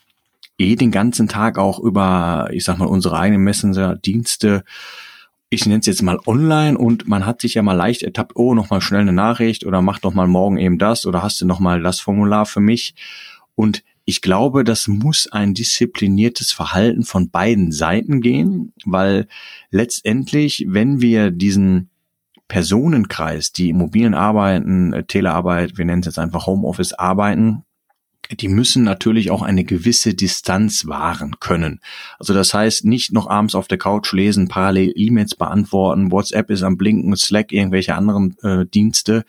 eh 0.58 0.76
den 0.76 0.90
ganzen 0.90 1.28
Tag 1.28 1.58
auch 1.58 1.78
über, 1.78 2.48
ich 2.52 2.64
sag 2.64 2.78
mal, 2.78 2.86
unsere 2.86 3.18
eigenen 3.18 3.44
Messenger-Dienste 3.44 4.64
ich 5.48 5.64
nenne 5.64 5.80
es 5.80 5.86
jetzt 5.86 6.02
mal 6.02 6.18
online 6.26 6.76
und 6.76 7.06
man 7.06 7.24
hat 7.24 7.40
sich 7.40 7.54
ja 7.54 7.62
mal 7.62 7.74
leicht 7.74 8.02
ertappt, 8.02 8.34
oh, 8.34 8.54
noch 8.54 8.70
mal 8.70 8.80
schnell 8.80 9.02
eine 9.02 9.12
Nachricht 9.12 9.64
oder 9.64 9.80
mach 9.80 10.00
doch 10.00 10.12
mal 10.12 10.26
morgen 10.26 10.58
eben 10.58 10.78
das 10.78 11.06
oder 11.06 11.22
hast 11.22 11.40
du 11.40 11.46
noch 11.46 11.60
mal 11.60 11.82
das 11.82 12.00
Formular 12.00 12.46
für 12.46 12.60
mich? 12.60 12.94
Und 13.54 13.84
ich 14.04 14.22
glaube, 14.22 14.64
das 14.64 14.88
muss 14.88 15.28
ein 15.30 15.54
diszipliniertes 15.54 16.52
Verhalten 16.52 17.04
von 17.04 17.30
beiden 17.30 17.72
Seiten 17.72 18.20
gehen, 18.20 18.72
weil 18.84 19.28
letztendlich, 19.70 20.64
wenn 20.68 21.00
wir 21.00 21.30
diesen 21.30 21.90
Personenkreis, 22.48 23.52
die 23.52 23.72
mobilen 23.72 24.14
Arbeiten, 24.14 24.92
äh, 24.92 25.04
Telearbeit, 25.04 25.78
wir 25.78 25.84
nennen 25.84 26.00
es 26.00 26.06
jetzt 26.06 26.18
einfach 26.18 26.46
Homeoffice 26.46 26.92
arbeiten, 26.92 27.64
die 28.32 28.48
müssen 28.48 28.82
natürlich 28.82 29.30
auch 29.30 29.42
eine 29.42 29.64
gewisse 29.64 30.14
Distanz 30.14 30.86
wahren 30.86 31.36
können. 31.40 31.80
Also 32.18 32.34
das 32.34 32.54
heißt, 32.54 32.84
nicht 32.84 33.12
noch 33.12 33.28
abends 33.28 33.54
auf 33.54 33.68
der 33.68 33.78
Couch 33.78 34.12
lesen, 34.12 34.48
parallel 34.48 34.92
E-Mails 34.96 35.36
beantworten, 35.36 36.10
WhatsApp 36.10 36.50
ist 36.50 36.62
am 36.62 36.76
Blinken, 36.76 37.16
Slack, 37.16 37.52
irgendwelche 37.52 37.94
anderen 37.94 38.36
äh, 38.42 38.66
Dienste. 38.66 39.24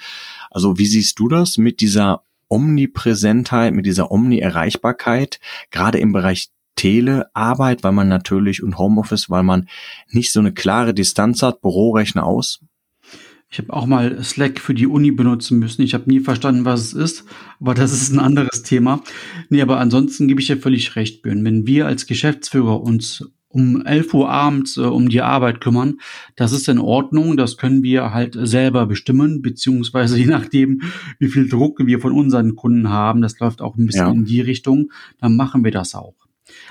Also 0.50 0.78
wie 0.78 0.88
siehst 0.88 1.20
du 1.20 1.28
das 1.28 1.58
mit 1.58 1.80
dieser 1.82 2.24
Omnipräsentheit, 2.50 3.74
mit 3.74 3.86
dieser 3.86 4.12
Omni-Erreichbarkeit, 4.12 5.40
gerade 5.70 6.00
im 6.00 6.12
Bereich 6.12 6.50
Telearbeit, 6.76 7.84
weil 7.84 7.92
man 7.92 8.08
natürlich 8.08 8.64
und 8.64 8.78
Homeoffice, 8.78 9.30
weil 9.30 9.44
man 9.44 9.68
nicht 10.12 10.32
so 10.32 10.40
eine 10.40 10.54
klare 10.54 10.94
Distanz 10.94 11.42
hat, 11.42 11.62
Bürorechner 11.62 12.26
aus? 12.26 12.62
Ich 13.50 13.60
habe 13.60 13.74
auch 13.74 13.86
mal 13.86 14.22
Slack 14.24 14.60
für 14.60 14.74
die 14.74 14.88
Uni 14.88 15.12
benutzen 15.12 15.60
müssen. 15.60 15.82
Ich 15.82 15.94
habe 15.94 16.10
nie 16.10 16.20
verstanden, 16.20 16.66
was 16.66 16.82
es 16.82 16.94
ist, 16.94 17.26
aber 17.62 17.74
das 17.74 17.94
ist 17.94 18.12
ein 18.12 18.20
anderes 18.20 18.64
Thema. 18.64 19.02
Nee, 19.50 19.62
aber 19.62 19.80
ansonsten 19.80 20.28
gebe 20.28 20.42
ich 20.42 20.48
dir 20.48 20.58
völlig 20.58 20.96
recht, 20.98 21.22
Björn. 21.22 21.46
Wenn 21.46 21.66
wir 21.66 21.88
als 21.88 22.08
Geschäftsführer 22.08 22.82
uns 22.82 23.24
um 23.50 23.86
11 23.86 24.14
Uhr 24.14 24.30
abends 24.30 24.78
äh, 24.78 24.82
um 24.82 25.08
die 25.08 25.22
Arbeit 25.22 25.62
kümmern, 25.62 26.00
das 26.36 26.52
ist 26.52 26.68
in 26.68 26.80
Ordnung. 26.80 27.38
Das 27.38 27.58
können 27.58 27.84
wir 27.84 28.14
halt 28.14 28.38
selber 28.40 28.86
bestimmen, 28.86 29.42
beziehungsweise 29.42 30.18
je 30.20 30.26
nachdem, 30.26 30.82
wie 31.20 31.30
viel 31.30 31.48
Druck 31.48 31.80
wir 31.86 32.00
von 32.00 32.12
unseren 32.12 32.56
Kunden 32.56 32.90
haben, 32.90 33.22
das 33.22 33.40
läuft 33.40 33.62
auch 33.62 33.78
ein 33.78 33.86
bisschen 33.86 34.08
ja. 34.08 34.12
in 34.12 34.26
die 34.26 34.42
Richtung, 34.42 34.92
dann 35.20 35.36
machen 35.36 35.64
wir 35.64 35.72
das 35.72 35.96
auch. 35.96 36.27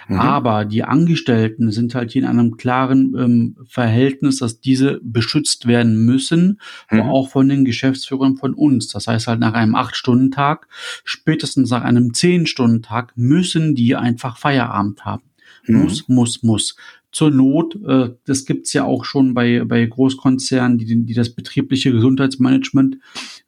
Mhm. 0.08 0.18
Aber 0.18 0.64
die 0.64 0.84
Angestellten 0.84 1.70
sind 1.72 1.94
halt 1.94 2.12
hier 2.12 2.22
in 2.22 2.28
einem 2.28 2.56
klaren 2.56 3.14
ähm, 3.18 3.56
Verhältnis, 3.68 4.38
dass 4.38 4.60
diese 4.60 5.00
beschützt 5.02 5.66
werden 5.66 6.04
müssen, 6.04 6.60
mhm. 6.90 7.02
auch 7.02 7.28
von 7.28 7.48
den 7.48 7.64
Geschäftsführern 7.64 8.36
von 8.36 8.54
uns. 8.54 8.88
Das 8.88 9.06
heißt 9.06 9.26
halt 9.26 9.40
nach 9.40 9.54
einem 9.54 9.74
acht 9.74 9.96
stunden 9.96 10.30
tag 10.30 10.68
spätestens 11.04 11.70
nach 11.70 11.82
einem 11.82 12.14
zehn 12.14 12.46
stunden 12.46 12.82
tag 12.82 13.12
müssen 13.16 13.74
die 13.74 13.96
einfach 13.96 14.38
Feierabend 14.38 15.04
haben. 15.04 15.24
Mhm. 15.66 15.82
Muss, 15.82 16.08
muss, 16.08 16.42
muss 16.42 16.76
zur 17.16 17.30
Not, 17.30 17.78
äh, 17.82 18.10
das 18.26 18.44
gibt's 18.44 18.74
ja 18.74 18.84
auch 18.84 19.06
schon 19.06 19.32
bei, 19.32 19.64
bei 19.64 19.86
Großkonzernen, 19.86 20.76
die, 20.76 21.02
die 21.06 21.14
das 21.14 21.30
betriebliche 21.30 21.90
Gesundheitsmanagement 21.90 22.98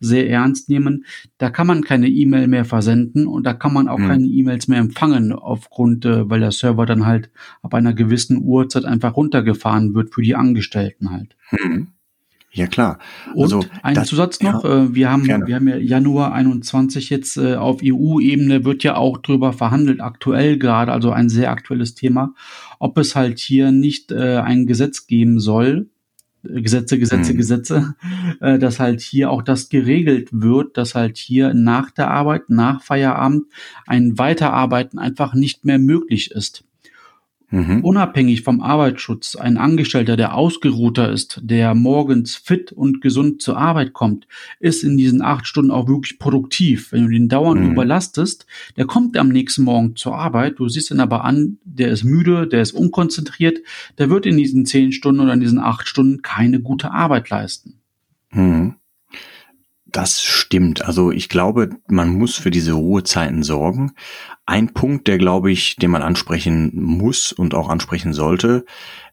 sehr 0.00 0.30
ernst 0.30 0.70
nehmen. 0.70 1.04
Da 1.36 1.50
kann 1.50 1.66
man 1.66 1.82
keine 1.82 2.08
E-Mail 2.08 2.48
mehr 2.48 2.64
versenden 2.64 3.26
und 3.26 3.44
da 3.44 3.52
kann 3.52 3.74
man 3.74 3.88
auch 3.88 3.98
mhm. 3.98 4.06
keine 4.06 4.24
E-Mails 4.24 4.68
mehr 4.68 4.78
empfangen 4.78 5.32
aufgrund, 5.34 6.06
äh, 6.06 6.30
weil 6.30 6.40
der 6.40 6.50
Server 6.50 6.86
dann 6.86 7.04
halt 7.04 7.28
ab 7.60 7.74
einer 7.74 7.92
gewissen 7.92 8.40
Uhrzeit 8.42 8.86
einfach 8.86 9.18
runtergefahren 9.18 9.92
wird 9.92 10.14
für 10.14 10.22
die 10.22 10.34
Angestellten 10.34 11.10
halt. 11.10 11.36
Mhm. 11.50 11.88
Ja 12.50 12.66
klar. 12.66 12.98
Also, 13.36 13.58
und 13.58 13.70
ein 13.82 13.94
das, 13.94 14.08
Zusatz 14.08 14.40
noch, 14.40 14.64
ja, 14.64 14.84
äh, 14.84 14.94
wir 14.94 15.10
haben 15.10 15.24
gerne. 15.24 15.46
wir 15.46 15.56
haben 15.56 15.68
ja 15.68 15.76
Januar 15.76 16.32
21 16.32 17.10
jetzt 17.10 17.36
äh, 17.36 17.56
auf 17.56 17.80
EU-Ebene 17.84 18.64
wird 18.64 18.82
ja 18.82 18.96
auch 18.96 19.18
drüber 19.18 19.52
verhandelt, 19.52 20.00
aktuell 20.00 20.58
gerade, 20.58 20.92
also 20.92 21.10
ein 21.10 21.28
sehr 21.28 21.50
aktuelles 21.50 21.94
Thema, 21.94 22.34
ob 22.78 22.96
es 22.98 23.14
halt 23.14 23.38
hier 23.38 23.70
nicht 23.70 24.12
äh, 24.12 24.38
ein 24.38 24.66
Gesetz 24.66 25.06
geben 25.06 25.40
soll, 25.40 25.88
Gesetze, 26.42 26.98
Gesetze, 26.98 27.30
hm. 27.30 27.36
Gesetze, 27.36 27.94
äh, 28.40 28.58
dass 28.58 28.80
halt 28.80 29.00
hier 29.00 29.30
auch 29.30 29.42
das 29.42 29.68
geregelt 29.68 30.28
wird, 30.32 30.76
dass 30.76 30.94
halt 30.94 31.16
hier 31.16 31.52
nach 31.52 31.90
der 31.90 32.10
Arbeit, 32.10 32.48
nach 32.48 32.82
Feierabend 32.82 33.46
ein 33.86 34.18
Weiterarbeiten 34.18 34.98
einfach 34.98 35.34
nicht 35.34 35.64
mehr 35.64 35.78
möglich 35.78 36.30
ist. 36.30 36.64
Mhm. 37.50 37.82
Unabhängig 37.82 38.42
vom 38.42 38.60
Arbeitsschutz, 38.60 39.34
ein 39.34 39.56
Angestellter, 39.56 40.16
der 40.16 40.34
ausgeruhter 40.34 41.10
ist, 41.10 41.40
der 41.42 41.74
morgens 41.74 42.36
fit 42.36 42.72
und 42.72 43.00
gesund 43.00 43.40
zur 43.40 43.56
Arbeit 43.56 43.94
kommt, 43.94 44.26
ist 44.60 44.84
in 44.84 44.98
diesen 44.98 45.22
acht 45.22 45.46
Stunden 45.46 45.70
auch 45.70 45.88
wirklich 45.88 46.18
produktiv. 46.18 46.92
Wenn 46.92 47.04
du 47.04 47.08
den 47.08 47.28
dauernd 47.28 47.62
mhm. 47.62 47.72
überlastest, 47.72 48.46
der 48.76 48.86
kommt 48.86 49.16
am 49.16 49.28
nächsten 49.28 49.64
Morgen 49.64 49.96
zur 49.96 50.14
Arbeit, 50.14 50.58
du 50.58 50.68
siehst 50.68 50.90
ihn 50.90 51.00
aber 51.00 51.24
an, 51.24 51.58
der 51.64 51.88
ist 51.88 52.04
müde, 52.04 52.46
der 52.46 52.60
ist 52.60 52.72
unkonzentriert, 52.72 53.60
der 53.96 54.10
wird 54.10 54.26
in 54.26 54.36
diesen 54.36 54.66
zehn 54.66 54.92
Stunden 54.92 55.20
oder 55.20 55.32
in 55.32 55.40
diesen 55.40 55.58
acht 55.58 55.88
Stunden 55.88 56.20
keine 56.20 56.60
gute 56.60 56.90
Arbeit 56.90 57.30
leisten. 57.30 57.80
Mhm. 58.30 58.74
Das 59.98 60.22
stimmt. 60.22 60.84
Also 60.84 61.10
ich 61.10 61.28
glaube, 61.28 61.70
man 61.88 62.10
muss 62.10 62.36
für 62.36 62.52
diese 62.52 62.74
Ruhezeiten 62.74 63.42
sorgen. 63.42 63.94
Ein 64.46 64.72
Punkt, 64.72 65.08
der 65.08 65.18
glaube 65.18 65.50
ich, 65.50 65.74
den 65.74 65.90
man 65.90 66.02
ansprechen 66.02 66.70
muss 66.72 67.32
und 67.32 67.52
auch 67.52 67.68
ansprechen 67.68 68.12
sollte, 68.12 68.64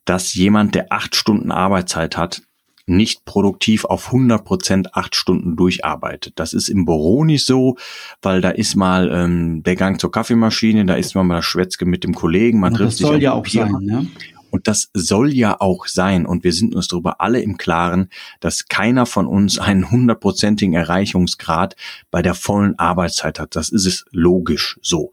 dass 0.06 0.36
jemand, 0.36 0.75
der 0.75 0.92
acht 0.92 1.15
Stunden 1.15 1.50
Arbeitszeit 1.50 2.18
hat, 2.18 2.44
nicht 2.86 3.25
produktiv 3.25 3.86
auf 3.86 4.13
100 4.13 4.46
Prozent 4.46 4.96
acht 4.96 5.15
Stunden 5.15 5.56
durcharbeitet. 5.56 6.34
Das 6.36 6.54
ist 6.54 6.70
im 6.70 6.86
Büro 6.86 7.24
nicht 7.24 7.48
so, 7.48 7.77
weil 8.22 8.42
da 8.42 8.51
ist 8.51 8.75
mal 8.75 9.10
ähm, 9.12 9.63
der 9.63 9.75
Gang 9.75 10.00
zur 10.00 10.12
Kaffeemaschine, 10.12 10.86
da 10.86 10.94
ist 10.94 11.15
man 11.15 11.25
mal 11.25 11.38
das 11.38 11.46
Schwätzke 11.46 11.88
mit 11.88 12.04
dem 12.04 12.13
Kollegen, 12.13 12.60
man 12.60 12.75
trifft 12.75 12.98
sich. 12.98 13.01
Das 13.01 13.10
soll 13.10 13.24
ja 13.24 13.34
auch 13.34 13.48
sein, 13.48 13.75
ne? 13.82 14.06
Und 14.55 14.69
das 14.69 14.89
soll 14.93 15.33
ja 15.33 15.59
auch 15.59 15.85
sein. 15.85 16.25
Und 16.25 16.45
wir 16.45 16.53
sind 16.53 16.75
uns 16.75 16.88
darüber 16.88 17.19
alle 17.19 17.41
im 17.41 17.57
Klaren, 17.57 18.07
dass 18.39 18.69
keiner 18.69 19.05
von 19.05 19.27
uns 19.27 19.59
einen 19.59 19.91
hundertprozentigen 19.91 20.74
Erreichungsgrad 20.74 21.75
bei 22.09 22.21
der 22.21 22.35
vollen 22.35 22.79
Arbeitszeit 22.79 23.38
hat. 23.38 23.57
Das 23.57 23.67
ist 23.67 23.85
es 23.85 24.05
logisch 24.12 24.79
so. 24.81 25.12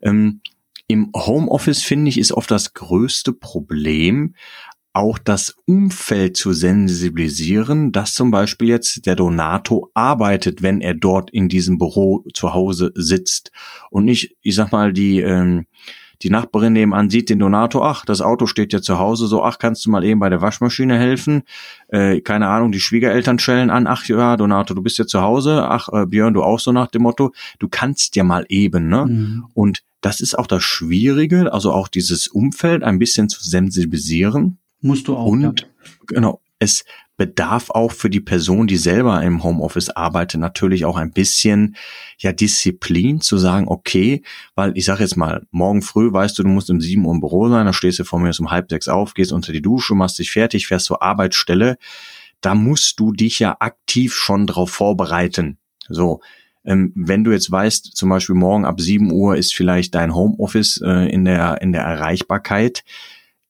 Ähm, 0.00 0.42
Im 0.86 1.10
Homeoffice 1.12 1.82
finde 1.82 2.08
ich 2.08 2.18
ist 2.18 2.30
oft 2.30 2.52
das 2.52 2.72
größte 2.72 3.32
Problem, 3.32 4.36
auch 4.92 5.18
das 5.18 5.56
Umfeld 5.66 6.36
zu 6.36 6.52
sensibilisieren, 6.52 7.90
dass 7.90 8.14
zum 8.14 8.30
Beispiel 8.30 8.68
jetzt 8.68 9.06
der 9.06 9.16
Donato 9.16 9.90
arbeitet, 9.94 10.62
wenn 10.62 10.80
er 10.80 10.94
dort 10.94 11.30
in 11.30 11.48
diesem 11.48 11.78
Büro 11.78 12.24
zu 12.32 12.54
Hause 12.54 12.92
sitzt 12.94 13.50
und 13.90 14.04
nicht, 14.04 14.36
ich 14.40 14.54
sag 14.54 14.70
mal, 14.70 14.92
die 14.92 15.18
ähm, 15.18 15.66
die 16.22 16.30
Nachbarin 16.30 16.72
nebenan 16.72 17.10
sieht 17.10 17.30
den 17.30 17.38
Donato, 17.38 17.82
ach, 17.82 18.04
das 18.04 18.20
Auto 18.20 18.46
steht 18.46 18.72
ja 18.72 18.80
zu 18.80 18.98
Hause, 18.98 19.26
so, 19.26 19.42
ach, 19.42 19.58
kannst 19.58 19.84
du 19.84 19.90
mal 19.90 20.04
eben 20.04 20.20
bei 20.20 20.28
der 20.28 20.40
Waschmaschine 20.40 20.98
helfen? 20.98 21.42
Äh, 21.88 22.20
keine 22.20 22.48
Ahnung, 22.48 22.72
die 22.72 22.80
Schwiegereltern 22.80 23.38
schellen 23.38 23.70
an, 23.70 23.86
ach 23.86 24.06
ja, 24.06 24.36
Donato, 24.36 24.74
du 24.74 24.82
bist 24.82 24.98
ja 24.98 25.06
zu 25.06 25.20
Hause, 25.22 25.66
ach, 25.68 25.88
äh, 25.92 26.06
Björn, 26.06 26.34
du 26.34 26.42
auch 26.42 26.60
so 26.60 26.72
nach 26.72 26.88
dem 26.88 27.02
Motto, 27.02 27.32
du 27.58 27.68
kannst 27.68 28.16
ja 28.16 28.24
mal 28.24 28.46
eben, 28.48 28.88
ne? 28.88 29.06
Mhm. 29.06 29.44
Und 29.54 29.82
das 30.00 30.20
ist 30.20 30.38
auch 30.38 30.46
das 30.46 30.62
Schwierige, 30.62 31.52
also 31.52 31.72
auch 31.72 31.88
dieses 31.88 32.28
Umfeld 32.28 32.82
ein 32.82 32.98
bisschen 32.98 33.28
zu 33.28 33.42
sensibilisieren. 33.42 34.58
Musst 34.82 35.08
du 35.08 35.16
auch. 35.16 35.26
Und 35.26 35.62
ja. 35.62 35.66
genau, 36.06 36.40
es 36.58 36.84
bedarf 37.16 37.70
auch 37.70 37.92
für 37.92 38.10
die 38.10 38.20
Person, 38.20 38.66
die 38.66 38.76
selber 38.76 39.22
im 39.22 39.44
Homeoffice 39.44 39.90
arbeitet, 39.90 40.40
natürlich 40.40 40.84
auch 40.84 40.96
ein 40.96 41.12
bisschen 41.12 41.76
ja 42.18 42.32
Disziplin 42.32 43.20
zu 43.20 43.38
sagen, 43.38 43.68
okay, 43.68 44.22
weil 44.54 44.76
ich 44.76 44.84
sage 44.84 45.02
jetzt 45.02 45.16
mal, 45.16 45.46
morgen 45.50 45.82
früh 45.82 46.12
weißt 46.12 46.38
du, 46.38 46.42
du 46.42 46.48
musst 46.48 46.70
um 46.70 46.80
sieben 46.80 47.04
Uhr 47.06 47.14
im 47.14 47.20
Büro 47.20 47.48
sein, 47.48 47.66
dann 47.66 47.74
stehst 47.74 48.00
du 48.00 48.04
vor 48.04 48.18
mir 48.18 48.32
um 48.38 48.50
halb 48.50 48.70
sechs 48.70 48.88
auf, 48.88 49.14
gehst 49.14 49.32
unter 49.32 49.52
die 49.52 49.62
Dusche, 49.62 49.94
machst 49.94 50.18
dich 50.18 50.32
fertig, 50.32 50.66
fährst 50.66 50.86
zur 50.86 51.02
Arbeitsstelle. 51.02 51.76
Da 52.40 52.54
musst 52.54 52.98
du 52.98 53.12
dich 53.12 53.38
ja 53.38 53.56
aktiv 53.60 54.14
schon 54.14 54.46
drauf 54.46 54.70
vorbereiten. 54.70 55.58
So, 55.88 56.20
ähm, 56.64 56.92
wenn 56.96 57.24
du 57.24 57.30
jetzt 57.30 57.50
weißt, 57.50 57.96
zum 57.96 58.08
Beispiel 58.08 58.34
morgen 58.34 58.64
ab 58.64 58.80
sieben 58.80 59.12
Uhr 59.12 59.36
ist 59.36 59.54
vielleicht 59.54 59.94
dein 59.94 60.14
Homeoffice 60.14 60.80
äh, 60.84 61.08
in 61.10 61.24
der 61.24 61.60
in 61.60 61.72
der 61.72 61.82
Erreichbarkeit, 61.82 62.84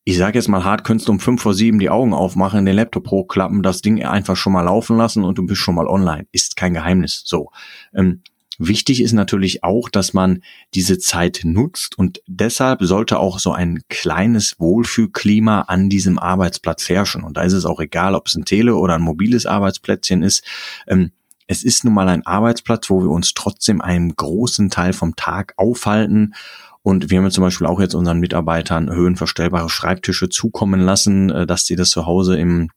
ich 0.04 0.18
sage 0.18 0.38
jetzt 0.38 0.48
mal 0.48 0.64
hart, 0.64 0.84
könntest 0.84 1.08
du 1.08 1.12
um 1.12 1.20
fünf 1.20 1.42
vor 1.42 1.54
sieben 1.54 1.78
die 1.78 1.88
Augen 1.88 2.12
aufmachen, 2.12 2.66
den 2.66 2.76
Laptop 2.76 3.10
hochklappen, 3.10 3.62
das 3.62 3.80
Ding 3.80 4.04
einfach 4.04 4.36
schon 4.36 4.52
mal 4.52 4.62
laufen 4.62 4.98
lassen 4.98 5.24
und 5.24 5.38
du 5.38 5.46
bist 5.46 5.62
schon 5.62 5.74
mal 5.74 5.86
online. 5.86 6.26
Ist 6.30 6.56
kein 6.56 6.74
Geheimnis. 6.74 7.22
So. 7.24 7.50
Ähm, 7.94 8.20
wichtig 8.58 9.00
ist 9.00 9.14
natürlich 9.14 9.64
auch, 9.64 9.88
dass 9.88 10.12
man 10.12 10.42
diese 10.74 10.98
Zeit 10.98 11.40
nutzt 11.44 11.98
und 11.98 12.20
deshalb 12.26 12.82
sollte 12.82 13.18
auch 13.18 13.38
so 13.38 13.52
ein 13.52 13.80
kleines 13.88 14.60
Wohlfühlklima 14.60 15.62
an 15.62 15.88
diesem 15.88 16.18
Arbeitsplatz 16.18 16.86
herrschen. 16.90 17.24
Und 17.24 17.38
da 17.38 17.42
ist 17.42 17.54
es 17.54 17.64
auch 17.64 17.80
egal, 17.80 18.14
ob 18.14 18.26
es 18.26 18.34
ein 18.34 18.44
Tele- 18.44 18.76
oder 18.76 18.96
ein 18.96 19.02
mobiles 19.02 19.46
Arbeitsplätzchen 19.46 20.22
ist. 20.22 20.44
Ähm, 20.86 21.12
es 21.46 21.62
ist 21.62 21.84
nun 21.84 21.94
mal 21.94 22.08
ein 22.08 22.26
Arbeitsplatz, 22.26 22.88
wo 22.90 23.02
wir 23.02 23.10
uns 23.10 23.34
trotzdem 23.34 23.80
einen 23.80 24.14
großen 24.16 24.70
Teil 24.70 24.92
vom 24.92 25.16
Tag 25.16 25.54
aufhalten 25.56 26.34
und 26.84 27.10
wir 27.10 27.18
haben 27.18 27.30
zum 27.30 27.42
Beispiel 27.42 27.66
auch 27.66 27.80
jetzt 27.80 27.94
unseren 27.94 28.20
Mitarbeitern 28.20 28.94
höhenverstellbare 28.94 29.70
Schreibtische 29.70 30.28
zukommen 30.28 30.80
lassen, 30.80 31.30
äh, 31.30 31.46
dass 31.46 31.64
sie 31.64 31.76
das 31.76 31.88
zu 31.88 32.04
Hause 32.04 32.36
im 32.36 32.68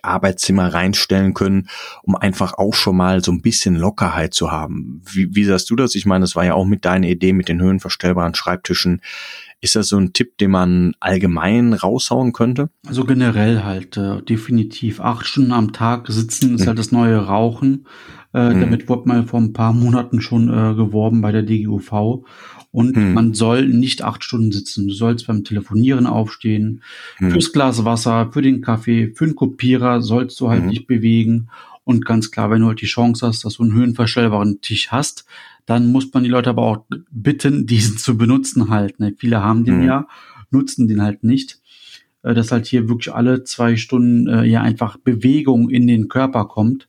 Arbeitszimmer 0.00 0.72
reinstellen 0.72 1.34
können, 1.34 1.68
um 2.02 2.16
einfach 2.16 2.54
auch 2.54 2.72
schon 2.72 2.96
mal 2.96 3.22
so 3.22 3.30
ein 3.30 3.42
bisschen 3.42 3.76
Lockerheit 3.76 4.32
zu 4.32 4.50
haben. 4.50 5.02
Wie, 5.04 5.34
wie 5.34 5.44
sagst 5.44 5.68
du 5.68 5.76
das? 5.76 5.94
Ich 5.94 6.06
meine, 6.06 6.22
das 6.22 6.34
war 6.34 6.46
ja 6.46 6.54
auch 6.54 6.64
mit 6.64 6.86
deiner 6.86 7.08
Idee 7.08 7.34
mit 7.34 7.50
den 7.50 7.60
höhenverstellbaren 7.60 8.34
Schreibtischen. 8.34 9.02
Ist 9.60 9.76
das 9.76 9.88
so 9.88 9.98
ein 9.98 10.14
Tipp, 10.14 10.38
den 10.38 10.50
man 10.50 10.94
allgemein 10.98 11.74
raushauen 11.74 12.32
könnte? 12.32 12.70
Also 12.86 13.04
generell 13.04 13.64
halt 13.64 13.98
äh, 13.98 14.22
definitiv 14.22 14.98
acht 14.98 15.26
Stunden 15.26 15.52
am 15.52 15.74
Tag 15.74 16.08
sitzen 16.08 16.54
ist 16.54 16.62
mhm. 16.62 16.68
halt 16.68 16.78
das 16.78 16.90
neue 16.90 17.18
Rauchen. 17.18 17.86
Äh, 18.32 18.54
mhm. 18.54 18.60
Damit 18.62 18.88
wurde 18.88 19.08
mal 19.08 19.26
vor 19.26 19.40
ein 19.40 19.52
paar 19.52 19.74
Monaten 19.74 20.22
schon 20.22 20.48
äh, 20.48 20.74
geworben 20.74 21.20
bei 21.20 21.32
der 21.32 21.42
DGUV. 21.42 22.24
Und 22.72 22.96
mhm. 22.96 23.12
man 23.12 23.34
soll 23.34 23.68
nicht 23.68 24.02
acht 24.02 24.24
Stunden 24.24 24.50
sitzen. 24.50 24.88
Du 24.88 24.94
sollst 24.94 25.26
beim 25.26 25.44
Telefonieren 25.44 26.06
aufstehen. 26.06 26.82
Mhm. 27.20 27.30
Fürs 27.32 27.52
Glas 27.52 27.84
Wasser, 27.84 28.30
für 28.32 28.42
den 28.42 28.62
Kaffee, 28.62 29.12
für 29.14 29.26
den 29.26 29.36
Kopierer 29.36 30.00
sollst 30.00 30.40
du 30.40 30.48
halt 30.48 30.64
mhm. 30.64 30.70
dich 30.70 30.86
bewegen. 30.86 31.48
Und 31.84 32.06
ganz 32.06 32.30
klar, 32.30 32.50
wenn 32.50 32.62
du 32.62 32.68
halt 32.68 32.80
die 32.80 32.86
Chance 32.86 33.26
hast, 33.26 33.44
dass 33.44 33.54
du 33.54 33.62
einen 33.62 33.74
höhenverstellbaren 33.74 34.60
Tisch 34.62 34.90
hast, 34.90 35.26
dann 35.66 35.92
muss 35.92 36.12
man 36.12 36.24
die 36.24 36.30
Leute 36.30 36.50
aber 36.50 36.62
auch 36.62 36.86
bitten, 37.10 37.66
diesen 37.66 37.98
zu 37.98 38.16
benutzen 38.16 38.70
halt. 38.70 38.98
Ne? 39.00 39.14
Viele 39.16 39.42
haben 39.42 39.64
den 39.64 39.80
mhm. 39.80 39.86
ja, 39.86 40.08
nutzen 40.50 40.88
den 40.88 41.02
halt 41.02 41.24
nicht. 41.24 41.60
Äh, 42.22 42.34
dass 42.34 42.52
halt 42.52 42.66
hier 42.66 42.88
wirklich 42.88 43.12
alle 43.12 43.44
zwei 43.44 43.76
Stunden 43.76 44.28
äh, 44.28 44.44
ja 44.44 44.62
einfach 44.62 44.96
Bewegung 44.96 45.70
in 45.70 45.86
den 45.86 46.08
Körper 46.08 46.46
kommt. 46.46 46.88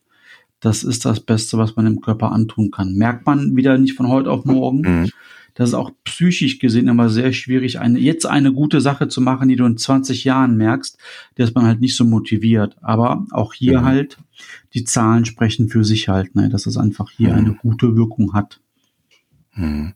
Das 0.59 0.83
ist 0.83 1.03
das 1.03 1.19
Beste, 1.19 1.57
was 1.57 1.75
man 1.75 1.85
dem 1.85 1.99
Körper 1.99 2.31
antun 2.31 2.71
kann. 2.71 2.95
Merkt 2.95 3.25
man 3.25 3.55
wieder 3.55 3.77
nicht 3.77 3.95
von 3.95 4.07
heute 4.07 4.31
auf 4.31 4.45
morgen. 4.45 4.81
Mhm. 4.81 5.09
Das 5.55 5.69
ist 5.69 5.75
auch 5.75 5.91
psychisch 6.03 6.60
gesehen 6.60 6.88
immer 6.88 7.10
sehr 7.10 7.31
schwierig, 7.31 7.79
eine, 7.79 8.00
jetzt 8.00 8.25
eine 8.25 8.51
gute 8.51 8.81
Sache 8.81 9.07
zu 9.07 9.22
machen, 9.22 9.50
die 9.50 9.55
du 9.55 9.65
in 9.65 9.77
20 9.77 10.24
Jahren 10.24 10.57
merkst, 10.57 10.98
dass 11.36 11.53
man 11.53 11.65
halt 11.65 11.79
nicht 11.79 11.95
so 11.95 12.05
motiviert. 12.05 12.75
Aber 12.81 13.25
auch 13.31 13.53
hier 13.53 13.81
mhm. 13.81 13.86
halt, 13.86 14.17
die 14.74 14.83
Zahlen 14.83 15.25
sprechen 15.25 15.69
für 15.69 15.83
sich 15.83 16.10
halt, 16.10 16.36
ne, 16.36 16.50
dass 16.50 16.65
es 16.65 16.77
einfach 16.77 17.12
hier 17.12 17.29
mhm. 17.29 17.38
eine 17.38 17.53
gute 17.53 17.95
Wirkung 17.95 18.33
hat. 18.33 18.60
Mhm 19.55 19.93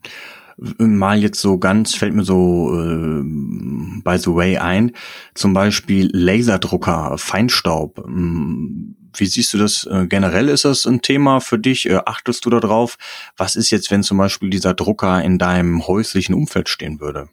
mal 0.78 1.18
jetzt 1.18 1.40
so 1.40 1.58
ganz, 1.58 1.94
fällt 1.94 2.14
mir 2.14 2.24
so 2.24 2.74
äh, 2.74 3.22
by 3.22 4.18
the 4.18 4.34
way 4.34 4.58
ein, 4.58 4.92
zum 5.34 5.52
Beispiel 5.52 6.10
Laserdrucker, 6.12 7.16
Feinstaub. 7.16 8.04
Hm, 8.04 8.96
wie 9.14 9.26
siehst 9.26 9.52
du 9.54 9.58
das? 9.58 9.84
Äh, 9.84 10.06
generell 10.06 10.48
ist 10.48 10.64
das 10.64 10.86
ein 10.86 11.02
Thema 11.02 11.40
für 11.40 11.58
dich? 11.58 11.88
Äh, 11.88 12.00
achtest 12.06 12.44
du 12.44 12.50
darauf? 12.50 12.96
Was 13.36 13.56
ist 13.56 13.70
jetzt, 13.70 13.90
wenn 13.90 14.02
zum 14.02 14.18
Beispiel 14.18 14.50
dieser 14.50 14.74
Drucker 14.74 15.22
in 15.22 15.38
deinem 15.38 15.86
häuslichen 15.86 16.34
Umfeld 16.34 16.68
stehen 16.68 17.00
würde? 17.00 17.28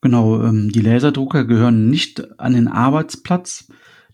Genau, 0.00 0.42
ähm, 0.42 0.70
die 0.70 0.80
Laserdrucker 0.80 1.44
gehören 1.44 1.90
nicht 1.90 2.40
an 2.40 2.54
den 2.54 2.68
Arbeitsplatz. 2.68 3.68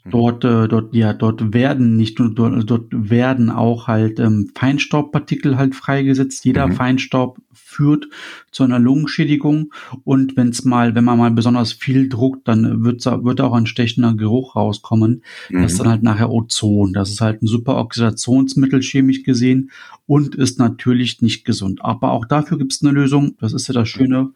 Mhm. 0.07 0.11
Dort, 0.11 0.45
äh, 0.45 0.69
dort, 0.69 0.95
ja, 0.95 1.13
dort 1.13 1.53
werden 1.53 1.97
nicht 1.97 2.19
nur, 2.19 2.35
dort, 2.35 2.69
dort 2.71 2.87
werden 2.91 3.51
auch 3.51 3.87
halt 3.87 4.19
ähm, 4.19 4.51
Feinstaubpartikel 4.55 5.57
halt 5.57 5.75
freigesetzt. 5.75 6.45
Jeder 6.45 6.67
mhm. 6.69 6.73
Feinstaub 6.73 7.39
führt 7.53 8.09
zu 8.51 8.65
einer 8.65 8.79
Lungenschädigung 8.79 9.73
und 10.05 10.37
wenn 10.37 10.49
es 10.49 10.65
mal, 10.65 10.95
wenn 10.95 11.05
man 11.05 11.19
mal 11.19 11.31
besonders 11.31 11.73
viel 11.73 12.09
druckt, 12.09 12.47
dann 12.49 12.85
wird, 12.85 13.05
wird 13.05 13.41
auch 13.41 13.53
ein 13.53 13.67
stechender 13.67 14.15
Geruch 14.15 14.57
rauskommen. 14.57 15.23
Mhm. 15.51 15.63
Das 15.63 15.73
ist 15.73 15.81
dann 15.81 15.89
halt 15.89 16.03
nachher 16.03 16.31
Ozon. 16.31 16.93
Das 16.93 17.11
ist 17.11 17.21
halt 17.21 17.43
ein 17.43 17.47
super 17.47 17.77
Oxidationsmittel 17.79 18.83
chemisch 18.83 19.25
gesehen 19.25 19.71
und 20.07 20.35
ist 20.35 20.59
natürlich 20.59 21.21
nicht 21.21 21.45
gesund. 21.45 21.85
Aber 21.85 22.13
auch 22.13 22.27
dafür 22.27 22.59
gibt 22.59 22.73
es 22.73 22.83
eine 22.83 22.93
Lösung. 22.93 23.37
Das 23.41 23.53
ist 23.53 23.69
ja 23.69 23.75
das 23.75 23.89
Schöne. 23.89 24.33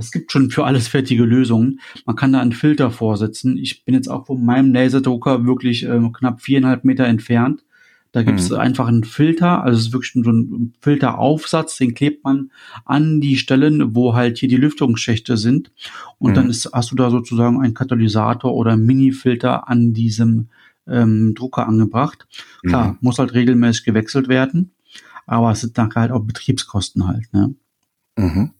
Es 0.00 0.10
gibt 0.10 0.32
schon 0.32 0.50
für 0.50 0.64
alles 0.64 0.88
fertige 0.88 1.24
Lösungen. 1.24 1.80
Man 2.06 2.16
kann 2.16 2.32
da 2.32 2.40
einen 2.40 2.52
Filter 2.52 2.90
vorsetzen. 2.90 3.56
Ich 3.56 3.84
bin 3.84 3.94
jetzt 3.94 4.08
auch 4.08 4.26
von 4.26 4.44
meinem 4.44 4.72
Laserdrucker 4.72 5.44
wirklich 5.44 5.84
äh, 5.84 6.00
knapp 6.12 6.40
viereinhalb 6.40 6.84
Meter 6.84 7.04
entfernt. 7.04 7.62
Da 8.12 8.24
gibt 8.24 8.40
es 8.40 8.50
mhm. 8.50 8.56
einfach 8.56 8.88
einen 8.88 9.04
Filter, 9.04 9.62
also 9.62 9.78
es 9.78 9.86
ist 9.86 9.92
wirklich 9.92 10.24
so 10.24 10.32
ein 10.32 10.74
Filteraufsatz, 10.80 11.76
den 11.76 11.94
klebt 11.94 12.24
man 12.24 12.50
an 12.84 13.20
die 13.20 13.36
Stellen, 13.36 13.94
wo 13.94 14.14
halt 14.14 14.38
hier 14.38 14.48
die 14.48 14.56
Lüftungsschächte 14.56 15.36
sind. 15.36 15.70
Und 16.18 16.32
mhm. 16.32 16.34
dann 16.34 16.50
ist, 16.50 16.70
hast 16.72 16.90
du 16.90 16.96
da 16.96 17.10
sozusagen 17.10 17.60
einen 17.62 17.74
Katalysator 17.74 18.52
oder 18.52 18.76
Mini-Filter 18.76 19.68
an 19.68 19.92
diesem 19.92 20.48
ähm, 20.88 21.34
Drucker 21.36 21.68
angebracht. 21.68 22.26
Klar, 22.66 22.92
mhm. 22.92 22.98
muss 23.00 23.18
halt 23.20 23.34
regelmäßig 23.34 23.84
gewechselt 23.84 24.26
werden, 24.26 24.72
aber 25.26 25.52
es 25.52 25.60
sind 25.60 25.78
dann 25.78 25.94
halt 25.94 26.10
auch 26.10 26.20
Betriebskosten 26.24 27.06
halt. 27.06 27.32
Ne? 27.32 27.54
Mhm. 28.16 28.50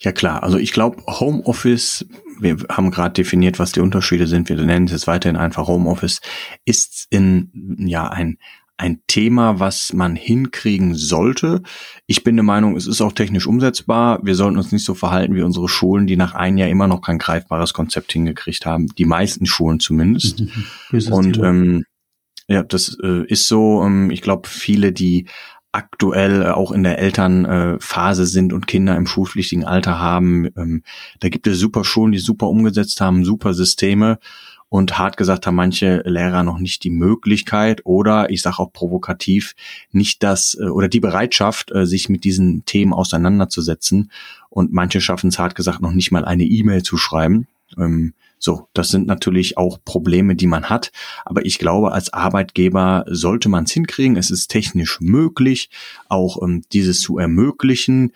Ja 0.00 0.12
klar, 0.12 0.42
also 0.42 0.58
ich 0.58 0.72
glaube 0.72 1.02
Homeoffice, 1.06 2.06
wir 2.38 2.58
haben 2.70 2.90
gerade 2.90 3.14
definiert, 3.14 3.58
was 3.58 3.72
die 3.72 3.80
Unterschiede 3.80 4.26
sind, 4.26 4.48
wir 4.48 4.56
nennen 4.56 4.86
es 4.86 4.92
jetzt 4.92 5.06
weiterhin 5.06 5.36
einfach 5.36 5.68
Homeoffice, 5.68 6.20
ist 6.64 7.06
in 7.10 7.78
ja 7.78 8.08
ein 8.08 8.38
ein 8.78 9.00
Thema, 9.06 9.58
was 9.58 9.92
man 9.94 10.16
hinkriegen 10.16 10.94
sollte. 10.94 11.62
Ich 12.06 12.24
bin 12.24 12.36
der 12.36 12.42
Meinung, 12.42 12.76
es 12.76 12.86
ist 12.86 13.00
auch 13.00 13.12
technisch 13.12 13.46
umsetzbar. 13.46 14.20
Wir 14.22 14.34
sollten 14.34 14.58
uns 14.58 14.70
nicht 14.70 14.84
so 14.84 14.94
verhalten 14.94 15.34
wie 15.34 15.42
unsere 15.42 15.68
Schulen, 15.68 16.06
die 16.06 16.16
nach 16.16 16.34
einem 16.34 16.58
Jahr 16.58 16.68
immer 16.68 16.86
noch 16.86 17.00
kein 17.00 17.18
greifbares 17.18 17.72
Konzept 17.72 18.12
hingekriegt 18.12 18.66
haben. 18.66 18.88
Die 18.98 19.06
meisten 19.06 19.46
Schulen 19.46 19.80
zumindest. 19.80 20.42
Und 21.10 21.38
ähm, 21.38 21.84
ja, 22.48 22.62
das 22.62 22.98
äh, 23.02 23.24
ist 23.26 23.48
so. 23.48 23.82
Ähm, 23.82 24.10
ich 24.10 24.20
glaube, 24.20 24.48
viele, 24.48 24.92
die 24.92 25.26
aktuell 25.76 26.42
äh, 26.42 26.48
auch 26.48 26.72
in 26.72 26.82
der 26.82 26.98
Elternphase 26.98 28.22
äh, 28.22 28.26
sind 28.26 28.52
und 28.52 28.66
Kinder 28.66 28.96
im 28.96 29.06
schulpflichtigen 29.06 29.64
Alter 29.64 30.00
haben. 30.00 30.48
Ähm, 30.56 30.82
da 31.20 31.28
gibt 31.28 31.46
es 31.46 31.58
super 31.58 31.84
Schulen, 31.84 32.12
die 32.12 32.18
super 32.18 32.48
umgesetzt 32.48 33.00
haben, 33.00 33.24
super 33.24 33.54
Systeme. 33.54 34.18
Und 34.68 34.98
hart 34.98 35.16
gesagt 35.16 35.46
haben 35.46 35.54
manche 35.54 36.02
Lehrer 36.04 36.42
noch 36.42 36.58
nicht 36.58 36.82
die 36.82 36.90
Möglichkeit 36.90 37.82
oder 37.84 38.30
ich 38.30 38.42
sage 38.42 38.58
auch 38.58 38.72
provokativ 38.72 39.54
nicht 39.92 40.24
das 40.24 40.56
äh, 40.58 40.64
oder 40.64 40.88
die 40.88 40.98
Bereitschaft, 40.98 41.72
sich 41.82 42.08
mit 42.08 42.24
diesen 42.24 42.64
Themen 42.64 42.92
auseinanderzusetzen. 42.92 44.10
Und 44.48 44.72
manche 44.72 45.00
schaffen 45.00 45.28
es 45.28 45.38
hart 45.38 45.54
gesagt 45.54 45.82
noch 45.82 45.92
nicht 45.92 46.10
mal 46.10 46.24
eine 46.24 46.44
E-Mail 46.44 46.82
zu 46.82 46.96
schreiben. 46.96 47.46
Ähm, 47.78 48.14
so, 48.38 48.68
das 48.74 48.88
sind 48.88 49.06
natürlich 49.06 49.56
auch 49.56 49.78
Probleme, 49.84 50.36
die 50.36 50.46
man 50.46 50.68
hat. 50.68 50.92
Aber 51.24 51.44
ich 51.44 51.58
glaube, 51.58 51.92
als 51.92 52.12
Arbeitgeber 52.12 53.04
sollte 53.08 53.48
man 53.48 53.64
es 53.64 53.72
hinkriegen. 53.72 54.16
Es 54.16 54.30
ist 54.30 54.48
technisch 54.48 55.00
möglich, 55.00 55.70
auch 56.08 56.42
ähm, 56.42 56.62
dieses 56.72 57.00
zu 57.00 57.18
ermöglichen. 57.18 58.12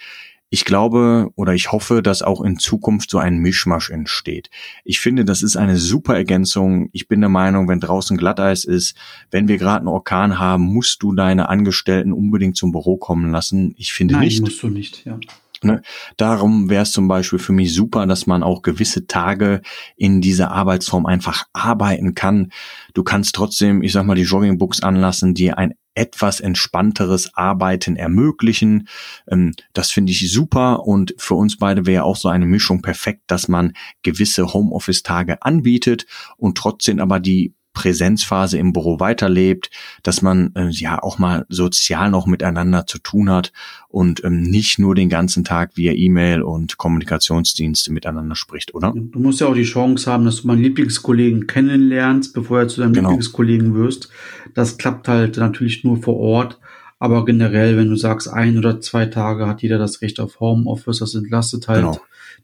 Ich 0.52 0.64
glaube 0.64 1.30
oder 1.36 1.54
ich 1.54 1.70
hoffe, 1.70 2.02
dass 2.02 2.22
auch 2.22 2.40
in 2.42 2.58
Zukunft 2.58 3.08
so 3.08 3.18
ein 3.18 3.38
Mischmasch 3.38 3.90
entsteht. 3.90 4.50
Ich 4.84 4.98
finde, 4.98 5.24
das 5.24 5.42
ist 5.42 5.56
eine 5.56 5.76
super 5.76 6.16
Ergänzung. 6.16 6.90
Ich 6.92 7.06
bin 7.06 7.20
der 7.20 7.30
Meinung, 7.30 7.68
wenn 7.68 7.78
draußen 7.78 8.16
Glatteis 8.16 8.64
ist, 8.64 8.96
wenn 9.30 9.46
wir 9.46 9.58
gerade 9.58 9.78
einen 9.78 9.88
Orkan 9.88 10.40
haben, 10.40 10.64
musst 10.64 11.04
du 11.04 11.14
deine 11.14 11.48
Angestellten 11.48 12.12
unbedingt 12.12 12.56
zum 12.56 12.72
Büro 12.72 12.96
kommen 12.96 13.30
lassen. 13.30 13.74
Ich 13.78 13.92
finde 13.92 14.14
Nein, 14.14 14.24
nicht. 14.24 14.40
musst 14.40 14.60
du 14.60 14.68
nicht, 14.68 15.04
ja. 15.04 15.20
Ne? 15.62 15.82
Darum 16.16 16.70
wäre 16.70 16.82
es 16.82 16.92
zum 16.92 17.08
Beispiel 17.08 17.38
für 17.38 17.52
mich 17.52 17.74
super, 17.74 18.06
dass 18.06 18.26
man 18.26 18.42
auch 18.42 18.62
gewisse 18.62 19.06
Tage 19.06 19.60
in 19.96 20.20
dieser 20.20 20.50
Arbeitsform 20.50 21.06
einfach 21.06 21.44
arbeiten 21.52 22.14
kann. 22.14 22.52
Du 22.94 23.02
kannst 23.02 23.34
trotzdem, 23.34 23.82
ich 23.82 23.92
sag 23.92 24.06
mal, 24.06 24.14
die 24.14 24.22
Joggingbooks 24.22 24.82
anlassen, 24.82 25.34
die 25.34 25.52
ein 25.52 25.74
etwas 25.94 26.40
entspannteres 26.40 27.34
Arbeiten 27.34 27.96
ermöglichen. 27.96 28.88
Ähm, 29.28 29.54
das 29.72 29.90
finde 29.90 30.12
ich 30.12 30.32
super 30.32 30.86
und 30.86 31.14
für 31.18 31.34
uns 31.34 31.58
beide 31.58 31.84
wäre 31.84 32.04
auch 32.04 32.16
so 32.16 32.28
eine 32.28 32.46
Mischung 32.46 32.80
perfekt, 32.80 33.22
dass 33.26 33.48
man 33.48 33.72
gewisse 34.02 34.52
Homeoffice-Tage 34.52 35.42
anbietet 35.42 36.06
und 36.36 36.56
trotzdem 36.56 37.00
aber 37.00 37.20
die 37.20 37.54
Präsenzphase 37.72 38.58
im 38.58 38.72
Büro 38.72 38.98
weiterlebt, 38.98 39.70
dass 40.02 40.22
man 40.22 40.52
äh, 40.54 40.68
ja 40.70 41.02
auch 41.02 41.18
mal 41.18 41.46
sozial 41.48 42.10
noch 42.10 42.26
miteinander 42.26 42.86
zu 42.86 42.98
tun 42.98 43.30
hat 43.30 43.52
und 43.88 44.24
ähm, 44.24 44.42
nicht 44.42 44.78
nur 44.78 44.94
den 44.94 45.08
ganzen 45.08 45.44
Tag 45.44 45.76
via 45.76 45.92
E-Mail 45.92 46.42
und 46.42 46.78
Kommunikationsdienste 46.78 47.92
miteinander 47.92 48.34
spricht, 48.34 48.74
oder? 48.74 48.92
Du 48.94 49.20
musst 49.20 49.40
ja 49.40 49.46
auch 49.46 49.54
die 49.54 49.62
Chance 49.62 50.10
haben, 50.10 50.24
dass 50.24 50.42
du 50.42 50.48
meinen 50.48 50.62
Lieblingskollegen 50.62 51.46
kennenlernst, 51.46 52.34
bevor 52.34 52.62
du 52.62 52.68
zu 52.68 52.80
deinem 52.80 52.92
genau. 52.92 53.10
Lieblingskollegen 53.10 53.74
wirst. 53.74 54.10
Das 54.54 54.76
klappt 54.76 55.06
halt 55.06 55.36
natürlich 55.36 55.84
nur 55.84 56.02
vor 56.02 56.16
Ort. 56.16 56.58
Aber 56.98 57.24
generell, 57.24 57.78
wenn 57.78 57.88
du 57.88 57.96
sagst, 57.96 58.28
ein 58.28 58.58
oder 58.58 58.80
zwei 58.80 59.06
Tage 59.06 59.46
hat 59.46 59.62
jeder 59.62 59.78
das 59.78 60.02
Recht 60.02 60.20
auf 60.20 60.38
Homeoffice, 60.38 60.98
das 60.98 61.14
entlastet 61.14 61.66
halt 61.66 61.80
genau. 61.80 62.00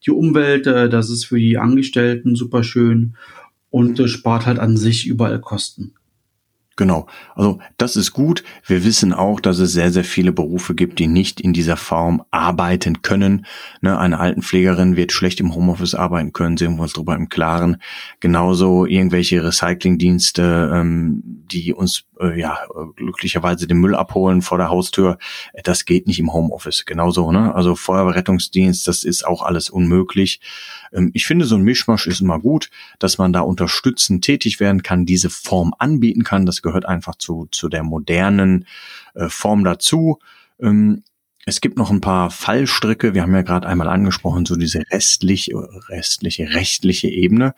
die 0.07 0.13
Umwelt, 0.13 0.67
äh, 0.67 0.89
das 0.89 1.11
ist 1.11 1.27
für 1.27 1.39
die 1.39 1.59
Angestellten 1.59 2.37
super 2.37 2.63
schön 2.63 3.17
und 3.77 4.01
äh, 4.01 4.09
spart 4.09 4.47
halt 4.47 4.59
an 4.59 4.79
sich 4.79 5.07
überall 5.07 5.39
Kosten. 5.39 5.93
Genau. 6.77 7.07
Also 7.35 7.59
das 7.77 7.97
ist 7.97 8.13
gut. 8.13 8.43
Wir 8.65 8.85
wissen 8.85 9.13
auch, 9.13 9.39
dass 9.39 9.59
es 9.59 9.73
sehr, 9.73 9.93
sehr 9.93 10.05
viele 10.05 10.33
Berufe 10.33 10.75
gibt, 10.75 10.99
die 10.99 11.09
nicht 11.09 11.41
in 11.43 11.53
dieser 11.53 11.77
Form 11.77 12.23
arbeiten 12.31 13.03
können. 13.03 13.45
Ne, 13.83 13.99
eine 13.99 14.19
Altenpflegerin 14.19 14.97
wird 14.97 15.13
schlecht 15.13 15.41
im 15.41 15.55
Homeoffice 15.55 15.95
arbeiten 15.95 16.33
können, 16.33 16.57
sehen 16.57 16.77
wir 16.77 16.83
uns 16.83 16.95
darüber 16.95 17.17
im 17.17 17.29
Klaren. 17.29 17.83
Genauso 18.21 18.87
irgendwelche 18.87 19.45
Recyclingdienste, 19.45 20.71
ähm, 20.75 21.23
die 21.51 21.75
uns 21.75 22.05
äh, 22.21 22.39
ja 22.39 22.59
glücklicherweise 22.97 23.67
den 23.67 23.79
Müll 23.79 23.95
abholen 23.95 24.43
vor 24.43 24.59
der 24.59 24.69
Haustür. 24.69 25.19
Das 25.65 25.85
geht 25.85 26.07
nicht 26.07 26.19
im 26.19 26.33
Homeoffice. 26.33 26.85
Genauso, 26.85 27.33
ne? 27.33 27.55
Also 27.55 27.75
Feuerwehrrettungsdienst, 27.75 28.87
das 28.89 29.05
ist 29.05 29.27
auch 29.27 29.43
alles 29.43 29.71
unmöglich. 29.71 30.41
Ähm, 30.93 31.11
ich 31.15 31.27
finde, 31.27 31.45
so 31.45 31.57
ein 31.57 31.63
Mischmasch 31.63 32.07
ist 32.07 32.21
immer 32.21 32.41
gut, 32.41 32.71
dass 32.99 33.19
man 33.19 33.33
da 33.33 33.41
unterstützend 33.41 34.25
tätig 34.25 34.61
werden 34.61 34.83
kann, 34.83 35.07
diese 35.07 35.31
Form 35.31 35.75
anbieten 35.79 36.25
kann. 36.25 36.47
Das 36.47 36.63
gehört 36.63 36.87
einfach 36.87 37.17
zu, 37.17 37.49
zu 37.51 37.69
der 37.69 37.83
modernen 37.83 38.67
äh, 39.15 39.29
Form 39.29 39.65
dazu. 39.65 40.19
Ähm, 40.61 41.03
es 41.49 41.61
gibt 41.61 41.79
noch 41.79 41.93
ein 41.93 42.01
paar 42.01 42.33
Fallstricke. 42.33 43.15
Wir 43.15 43.23
haben 43.23 43.33
ja 43.33 43.43
gerade 43.43 43.69
einmal 43.69 43.89
angesprochen, 43.89 44.45
so 44.45 44.57
diese 44.57 44.83
restliche, 44.91 45.55
restliche, 45.89 46.51
rechtliche 46.51 47.07
Ebene. 47.07 47.55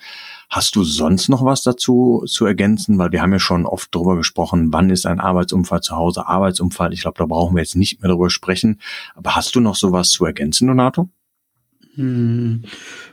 Hast 0.50 0.76
du 0.76 0.84
sonst 0.84 1.30
noch 1.30 1.42
was 1.42 1.62
dazu 1.62 2.22
zu 2.26 2.44
ergänzen? 2.44 2.98
Weil 2.98 3.12
wir 3.12 3.22
haben 3.22 3.32
ja 3.32 3.38
schon 3.38 3.64
oft 3.64 3.94
darüber 3.94 4.16
gesprochen, 4.16 4.74
wann 4.74 4.90
ist 4.90 5.06
ein 5.06 5.20
Arbeitsunfall 5.20 5.80
zu 5.80 5.96
Hause 5.96 6.26
Arbeitsunfall. 6.26 6.92
Ich 6.92 7.00
glaube, 7.00 7.16
da 7.16 7.24
brauchen 7.24 7.56
wir 7.56 7.62
jetzt 7.62 7.76
nicht 7.76 8.02
mehr 8.02 8.10
darüber 8.10 8.28
sprechen. 8.28 8.78
Aber 9.14 9.34
hast 9.36 9.54
du 9.54 9.60
noch 9.60 9.74
sowas 9.74 10.10
zu 10.10 10.26
ergänzen, 10.26 10.68
Donato? 10.68 11.08
Hm, 11.94 12.64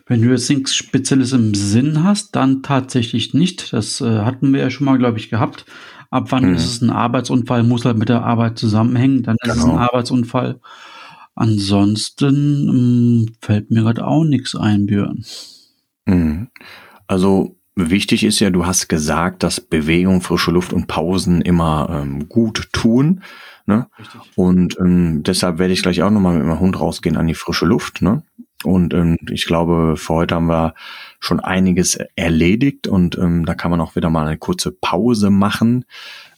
wenn 0.07 0.21
du 0.21 0.29
jetzt 0.29 0.49
nichts 0.49 0.75
Spezielles 0.75 1.31
im 1.31 1.55
Sinn 1.55 2.03
hast, 2.03 2.35
dann 2.35 2.63
tatsächlich 2.63 3.33
nicht. 3.33 3.71
Das 3.71 4.01
äh, 4.01 4.19
hatten 4.19 4.51
wir 4.51 4.59
ja 4.59 4.69
schon 4.69 4.85
mal, 4.85 4.97
glaube 4.97 5.19
ich, 5.19 5.29
gehabt. 5.29 5.65
Ab 6.15 6.27
wann 6.29 6.45
mhm. 6.47 6.55
ist 6.55 6.63
es 6.63 6.81
ein 6.81 6.91
Arbeitsunfall? 6.91 7.63
Muss 7.63 7.83
halt 7.83 7.97
mit 7.97 8.07
der 8.07 8.23
Arbeit 8.23 8.57
zusammenhängen. 8.57 9.23
Dann 9.23 9.35
ist 9.35 9.51
genau. 9.51 9.55
es 9.55 9.63
ein 9.65 9.71
genau. 9.71 9.81
Arbeitsunfall. 9.81 10.61
Ansonsten 11.35 12.69
ähm, 12.69 13.35
fällt 13.41 13.69
mir 13.69 13.81
gerade 13.81 14.07
auch 14.07 14.23
nichts 14.23 14.55
ein, 14.55 14.85
Björn. 14.85 15.25
Mhm. 16.05 16.47
Also 17.05 17.57
wichtig 17.75 18.23
ist 18.23 18.39
ja, 18.39 18.49
du 18.49 18.65
hast 18.65 18.87
gesagt, 18.87 19.43
dass 19.43 19.59
Bewegung, 19.59 20.21
frische 20.21 20.51
Luft 20.51 20.71
und 20.71 20.87
Pausen 20.87 21.41
immer 21.41 21.89
ähm, 21.91 22.29
gut 22.29 22.69
tun. 22.71 23.21
Ne? 23.65 23.87
Und 24.35 24.77
ähm, 24.79 25.21
deshalb 25.23 25.59
werde 25.59 25.73
ich 25.73 25.81
gleich 25.81 26.01
auch 26.01 26.11
nochmal 26.11 26.37
mit 26.37 26.45
meinem 26.45 26.61
Hund 26.61 26.79
rausgehen 26.79 27.17
an 27.17 27.27
die 27.27 27.33
frische 27.33 27.65
Luft. 27.65 28.01
Ne? 28.01 28.23
Und 28.65 28.93
ähm, 28.93 29.17
ich 29.29 29.45
glaube, 29.45 29.95
für 29.97 30.13
heute 30.13 30.35
haben 30.35 30.47
wir 30.47 30.73
schon 31.19 31.39
einiges 31.39 31.97
erledigt 32.15 32.87
und 32.87 33.17
ähm, 33.17 33.45
da 33.45 33.55
kann 33.55 33.71
man 33.71 33.81
auch 33.81 33.95
wieder 33.95 34.09
mal 34.09 34.27
eine 34.27 34.37
kurze 34.37 34.71
Pause 34.71 35.29
machen. 35.29 35.85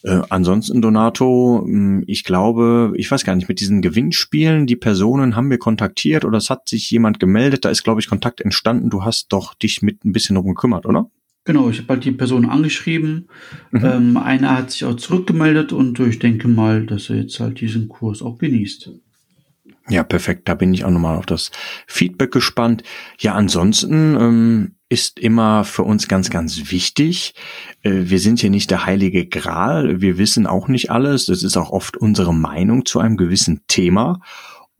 Äh, 0.02 0.20
ansonsten, 0.30 0.80
Donato, 0.80 1.64
ähm, 1.66 2.04
ich 2.06 2.24
glaube, 2.24 2.92
ich 2.96 3.10
weiß 3.10 3.24
gar 3.24 3.34
nicht, 3.34 3.48
mit 3.48 3.60
diesen 3.60 3.82
Gewinnspielen, 3.82 4.66
die 4.66 4.76
Personen 4.76 5.36
haben 5.36 5.50
wir 5.50 5.58
kontaktiert 5.58 6.24
oder 6.24 6.38
es 6.38 6.50
hat 6.50 6.68
sich 6.68 6.90
jemand 6.90 7.20
gemeldet, 7.20 7.64
da 7.64 7.70
ist, 7.70 7.84
glaube 7.84 8.00
ich, 8.00 8.08
Kontakt 8.08 8.40
entstanden. 8.40 8.90
Du 8.90 9.04
hast 9.04 9.32
doch 9.32 9.54
dich 9.54 9.82
mit 9.82 10.04
ein 10.04 10.12
bisschen 10.12 10.34
darum 10.34 10.54
gekümmert, 10.54 10.86
oder? 10.86 11.10
Genau, 11.44 11.70
ich 11.70 11.78
habe 11.78 11.94
halt 11.94 12.04
die 12.04 12.12
Person 12.12 12.44
angeschrieben. 12.44 13.28
Mhm. 13.70 13.84
Ähm, 13.84 14.16
einer 14.18 14.56
hat 14.56 14.70
sich 14.70 14.84
auch 14.84 14.96
zurückgemeldet 14.96 15.72
und 15.72 15.98
ich 15.98 16.18
denke 16.18 16.46
mal, 16.46 16.84
dass 16.84 17.08
er 17.08 17.16
jetzt 17.16 17.40
halt 17.40 17.60
diesen 17.60 17.88
Kurs 17.88 18.22
auch 18.22 18.38
genießt. 18.38 18.90
Ja, 19.88 20.02
perfekt. 20.02 20.48
Da 20.48 20.54
bin 20.54 20.74
ich 20.74 20.84
auch 20.84 20.90
nochmal 20.90 21.16
auf 21.16 21.26
das 21.26 21.50
Feedback 21.86 22.30
gespannt. 22.30 22.82
Ja, 23.18 23.34
ansonsten 23.34 24.16
ähm, 24.16 24.74
ist 24.90 25.18
immer 25.18 25.64
für 25.64 25.82
uns 25.82 26.08
ganz, 26.08 26.30
ganz 26.30 26.70
wichtig. 26.70 27.34
Äh, 27.82 27.92
wir 28.04 28.18
sind 28.18 28.40
hier 28.40 28.50
nicht 28.50 28.70
der 28.70 28.84
heilige 28.84 29.26
Gral. 29.26 30.00
Wir 30.00 30.18
wissen 30.18 30.46
auch 30.46 30.68
nicht 30.68 30.90
alles. 30.90 31.26
Das 31.26 31.42
ist 31.42 31.56
auch 31.56 31.70
oft 31.70 31.96
unsere 31.96 32.34
Meinung 32.34 32.84
zu 32.84 33.00
einem 33.00 33.16
gewissen 33.16 33.62
Thema. 33.66 34.20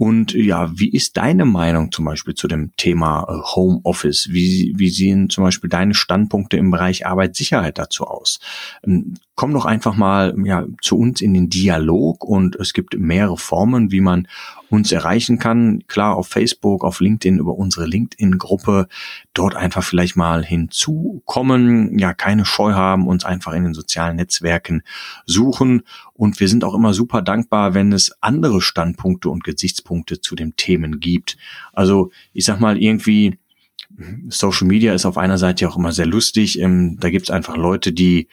Und 0.00 0.32
ja, 0.32 0.70
wie 0.78 0.90
ist 0.90 1.16
deine 1.16 1.44
Meinung 1.44 1.90
zum 1.90 2.04
Beispiel 2.04 2.34
zu 2.34 2.46
dem 2.46 2.70
Thema 2.76 3.26
äh, 3.28 3.56
Homeoffice? 3.56 4.28
Wie, 4.30 4.72
wie 4.76 4.90
sehen 4.90 5.28
zum 5.28 5.42
Beispiel 5.42 5.68
deine 5.68 5.92
Standpunkte 5.92 6.56
im 6.56 6.70
Bereich 6.70 7.04
Arbeitssicherheit 7.04 7.78
dazu 7.78 8.04
aus? 8.04 8.38
Ähm, 8.86 9.14
komm 9.34 9.52
doch 9.52 9.64
einfach 9.64 9.96
mal 9.96 10.36
ja, 10.44 10.66
zu 10.80 10.96
uns 10.98 11.20
in 11.20 11.34
den 11.34 11.50
Dialog 11.50 12.24
und 12.24 12.54
es 12.56 12.74
gibt 12.74 12.96
mehrere 12.96 13.36
Formen, 13.36 13.90
wie 13.90 14.00
man 14.00 14.28
uns 14.70 14.92
erreichen 14.92 15.38
kann. 15.38 15.82
Klar, 15.86 16.16
auf 16.16 16.28
Facebook, 16.28 16.84
auf 16.84 17.00
LinkedIn, 17.00 17.38
über 17.38 17.54
unsere 17.54 17.86
LinkedIn-Gruppe, 17.86 18.88
dort 19.34 19.56
einfach 19.56 19.82
vielleicht 19.82 20.16
mal 20.16 20.44
hinzukommen, 20.44 21.98
ja, 21.98 22.14
keine 22.14 22.44
Scheu 22.44 22.72
haben, 22.72 23.06
uns 23.06 23.24
einfach 23.24 23.52
in 23.52 23.64
den 23.64 23.74
sozialen 23.74 24.16
Netzwerken 24.16 24.82
suchen. 25.26 25.82
Und 26.12 26.40
wir 26.40 26.48
sind 26.48 26.64
auch 26.64 26.74
immer 26.74 26.94
super 26.94 27.22
dankbar, 27.22 27.74
wenn 27.74 27.92
es 27.92 28.12
andere 28.20 28.60
Standpunkte 28.60 29.30
und 29.30 29.44
Gesichtspunkte 29.44 30.20
zu 30.20 30.34
den 30.34 30.56
Themen 30.56 31.00
gibt. 31.00 31.36
Also, 31.72 32.10
ich 32.32 32.44
sag 32.44 32.60
mal, 32.60 32.80
irgendwie, 32.80 33.38
Social 34.28 34.66
Media 34.66 34.92
ist 34.92 35.06
auf 35.06 35.18
einer 35.18 35.38
Seite 35.38 35.68
auch 35.68 35.76
immer 35.76 35.92
sehr 35.92 36.06
lustig. 36.06 36.58
Ähm, 36.58 36.98
da 37.00 37.10
gibt's 37.10 37.30
einfach 37.30 37.56
Leute, 37.56 37.92
die, 37.92 38.28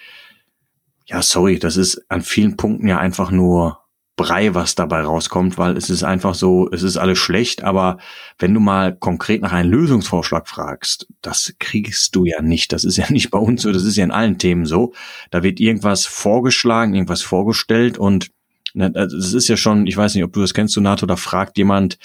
ja, 1.05 1.21
sorry, 1.21 1.59
das 1.59 1.77
ist 1.77 2.03
an 2.09 2.21
vielen 2.21 2.57
Punkten 2.57 2.87
ja 2.87 2.97
einfach 2.97 3.31
nur 3.31 3.84
Brei, 4.17 4.55
was 4.55 4.75
dabei 4.75 5.01
rauskommt, 5.01 5.57
weil 5.57 5.75
es 5.75 5.89
ist 5.89 6.03
einfach 6.03 6.35
so, 6.35 6.69
es 6.71 6.83
ist 6.83 6.95
alles 6.95 7.19
schlecht, 7.19 7.63
aber 7.63 7.97
wenn 8.39 8.53
du 8.53 8.61
mal 8.61 8.95
konkret 8.95 9.41
nach 9.41 9.51
einem 9.51 9.71
Lösungsvorschlag 9.71 10.47
fragst, 10.47 11.07
das 11.21 11.53
kriegst 11.59 12.15
du 12.15 12.23
ja 12.23 12.41
nicht. 12.41 12.71
Das 12.71 12.85
ist 12.85 12.95
ja 12.95 13.11
nicht 13.11 13.29
bei 13.29 13.39
uns 13.39 13.63
so, 13.63 13.73
das 13.73 13.83
ist 13.83 13.97
ja 13.97 14.05
in 14.05 14.11
allen 14.11 14.37
Themen 14.37 14.65
so. 14.65 14.93
Da 15.31 15.43
wird 15.43 15.59
irgendwas 15.59 16.05
vorgeschlagen, 16.05 16.95
irgendwas 16.95 17.23
vorgestellt 17.23 17.97
und 17.97 18.31
ne, 18.73 18.93
es 18.95 19.33
ist 19.33 19.49
ja 19.49 19.57
schon, 19.57 19.85
ich 19.85 19.97
weiß 19.97 20.15
nicht, 20.15 20.23
ob 20.23 20.31
du 20.31 20.41
das 20.41 20.53
kennst, 20.53 20.75
du 20.77 20.81
NATO, 20.81 21.05
da 21.05 21.17
fragt 21.17 21.57
jemand, 21.57 21.97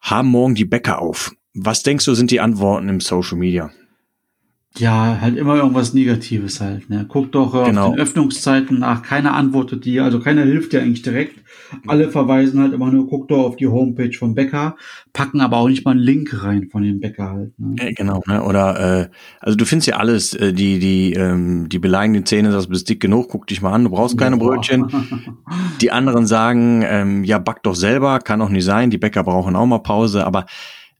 haben 0.00 0.28
morgen 0.28 0.54
die 0.54 0.64
Bäcker 0.64 1.00
auf? 1.00 1.32
Was 1.54 1.82
denkst 1.82 2.04
du, 2.04 2.14
sind 2.14 2.30
die 2.30 2.40
Antworten 2.40 2.88
im 2.88 3.00
Social 3.00 3.36
Media? 3.36 3.72
Ja, 4.78 5.18
halt 5.20 5.36
immer 5.36 5.56
irgendwas 5.56 5.92
Negatives 5.92 6.60
halt. 6.60 6.88
Ne? 6.88 7.04
Guck 7.08 7.32
doch 7.32 7.54
äh, 7.54 7.66
genau. 7.66 7.88
auf 7.88 7.94
den 7.94 8.00
Öffnungszeiten 8.00 8.78
nach. 8.78 9.02
Keiner 9.02 9.34
antwortet 9.34 9.84
dir, 9.84 10.04
also 10.04 10.20
keiner 10.20 10.42
hilft 10.42 10.72
dir 10.72 10.80
eigentlich 10.80 11.02
direkt. 11.02 11.40
Alle 11.86 12.10
verweisen 12.10 12.60
halt 12.60 12.72
immer 12.72 12.90
nur, 12.90 13.08
guck 13.08 13.28
doch 13.28 13.44
auf 13.44 13.56
die 13.56 13.66
Homepage 13.66 14.12
vom 14.16 14.34
Bäcker, 14.34 14.76
packen 15.12 15.40
aber 15.40 15.58
auch 15.58 15.68
nicht 15.68 15.84
mal 15.84 15.92
einen 15.92 16.00
Link 16.00 16.42
rein 16.42 16.68
von 16.70 16.82
dem 16.82 17.00
Bäcker 17.00 17.30
halt. 17.30 17.58
Ne? 17.58 17.74
Äh, 17.78 17.92
genau, 17.92 18.22
ne? 18.26 18.42
Oder 18.42 19.00
äh, 19.00 19.08
also 19.40 19.56
du 19.56 19.64
findest 19.64 19.88
ja 19.88 19.96
alles, 19.96 20.34
äh, 20.34 20.52
die, 20.52 20.78
die, 20.78 21.12
ähm, 21.12 21.68
die 21.68 21.78
beleigen 21.78 22.14
die 22.14 22.24
Zähne, 22.24 22.50
das 22.52 22.68
bist 22.68 22.88
dick 22.88 23.00
genug, 23.00 23.28
guck 23.30 23.46
dich 23.46 23.60
mal 23.60 23.72
an, 23.72 23.84
du 23.84 23.90
brauchst 23.90 24.16
keine 24.16 24.36
Boah. 24.36 24.54
Brötchen. 24.54 24.86
Die 25.80 25.92
anderen 25.92 26.26
sagen, 26.26 26.82
ähm, 26.84 27.24
ja, 27.24 27.38
back 27.38 27.62
doch 27.62 27.74
selber, 27.74 28.18
kann 28.18 28.42
auch 28.42 28.48
nicht 28.48 28.64
sein, 28.64 28.90
die 28.90 28.98
Bäcker 28.98 29.22
brauchen 29.22 29.54
auch 29.54 29.66
mal 29.66 29.78
Pause, 29.78 30.26
aber 30.26 30.46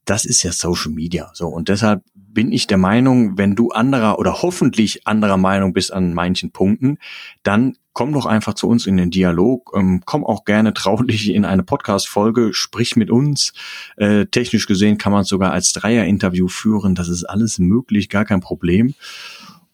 das 0.08 0.24
ist 0.24 0.42
ja 0.42 0.52
Social 0.52 0.90
Media. 0.90 1.30
So, 1.34 1.48
und 1.48 1.68
deshalb 1.68 2.02
bin 2.14 2.50
ich 2.50 2.66
der 2.66 2.78
Meinung, 2.78 3.36
wenn 3.36 3.54
du 3.54 3.70
anderer 3.70 4.18
oder 4.18 4.42
hoffentlich 4.42 5.06
anderer 5.06 5.36
Meinung 5.36 5.72
bist 5.72 5.92
an 5.92 6.14
manchen 6.14 6.50
Punkten, 6.50 6.98
dann 7.42 7.76
komm 7.92 8.12
doch 8.12 8.26
einfach 8.26 8.54
zu 8.54 8.68
uns 8.68 8.86
in 8.86 8.96
den 8.96 9.10
Dialog. 9.10 9.72
Ähm, 9.76 10.02
komm 10.04 10.24
auch 10.24 10.44
gerne 10.44 10.72
traulich 10.72 11.30
in 11.30 11.44
eine 11.44 11.62
Podcast-Folge, 11.62 12.50
sprich 12.52 12.96
mit 12.96 13.10
uns. 13.10 13.52
Äh, 13.96 14.26
technisch 14.26 14.66
gesehen 14.66 14.98
kann 14.98 15.12
man 15.12 15.22
es 15.22 15.28
sogar 15.28 15.52
als 15.52 15.72
Dreier-Interview 15.72 16.48
führen. 16.48 16.94
Das 16.94 17.08
ist 17.08 17.24
alles 17.24 17.58
möglich, 17.58 18.08
gar 18.08 18.24
kein 18.24 18.40
Problem. 18.40 18.94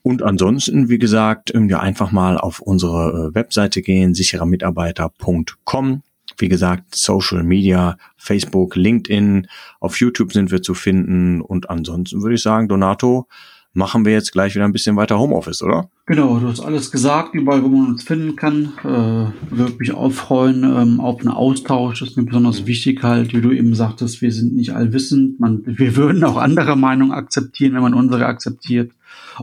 Und 0.02 0.22
ansonsten, 0.22 0.88
wie 0.88 0.98
gesagt, 0.98 1.54
ähm, 1.54 1.68
ja 1.68 1.80
einfach 1.80 2.12
mal 2.12 2.38
auf 2.38 2.60
unsere 2.60 3.30
äh, 3.30 3.34
Webseite 3.34 3.82
gehen, 3.82 4.14
sicherermitarbeiter.com. 4.14 6.02
Wie 6.38 6.48
gesagt, 6.48 6.94
Social 6.94 7.42
Media, 7.42 7.96
Facebook, 8.16 8.76
LinkedIn, 8.76 9.46
auf 9.80 10.00
YouTube 10.00 10.32
sind 10.32 10.50
wir 10.50 10.62
zu 10.62 10.74
finden. 10.74 11.40
Und 11.40 11.70
ansonsten 11.70 12.22
würde 12.22 12.34
ich 12.34 12.42
sagen, 12.42 12.68
Donato, 12.68 13.28
machen 13.74 14.04
wir 14.04 14.12
jetzt 14.12 14.32
gleich 14.32 14.54
wieder 14.54 14.64
ein 14.64 14.72
bisschen 14.72 14.96
weiter 14.96 15.18
Homeoffice, 15.18 15.62
oder? 15.62 15.90
Genau, 16.06 16.38
du 16.38 16.48
hast 16.48 16.60
alles 16.60 16.90
gesagt, 16.90 17.34
überall, 17.34 17.62
wo 17.62 17.68
man 17.68 17.88
uns 17.88 18.04
finden 18.04 18.36
kann. 18.36 18.72
Äh, 18.82 19.54
würde 19.54 19.76
mich 19.78 19.92
auch 19.92 20.12
freuen 20.12 20.62
ähm, 20.64 21.00
auf 21.00 21.20
einen 21.20 21.28
Austausch. 21.28 22.00
Das 22.00 22.10
ist 22.10 22.16
mir 22.16 22.24
besonders 22.24 22.66
wichtig 22.66 23.02
halt, 23.02 23.34
wie 23.34 23.40
du 23.40 23.50
eben 23.50 23.74
sagtest, 23.74 24.22
wir 24.22 24.32
sind 24.32 24.54
nicht 24.54 24.74
allwissend. 24.74 25.40
Man, 25.40 25.62
wir 25.64 25.96
würden 25.96 26.24
auch 26.24 26.36
andere 26.36 26.76
Meinungen 26.76 27.12
akzeptieren, 27.12 27.74
wenn 27.74 27.82
man 27.82 27.94
unsere 27.94 28.26
akzeptiert. 28.26 28.92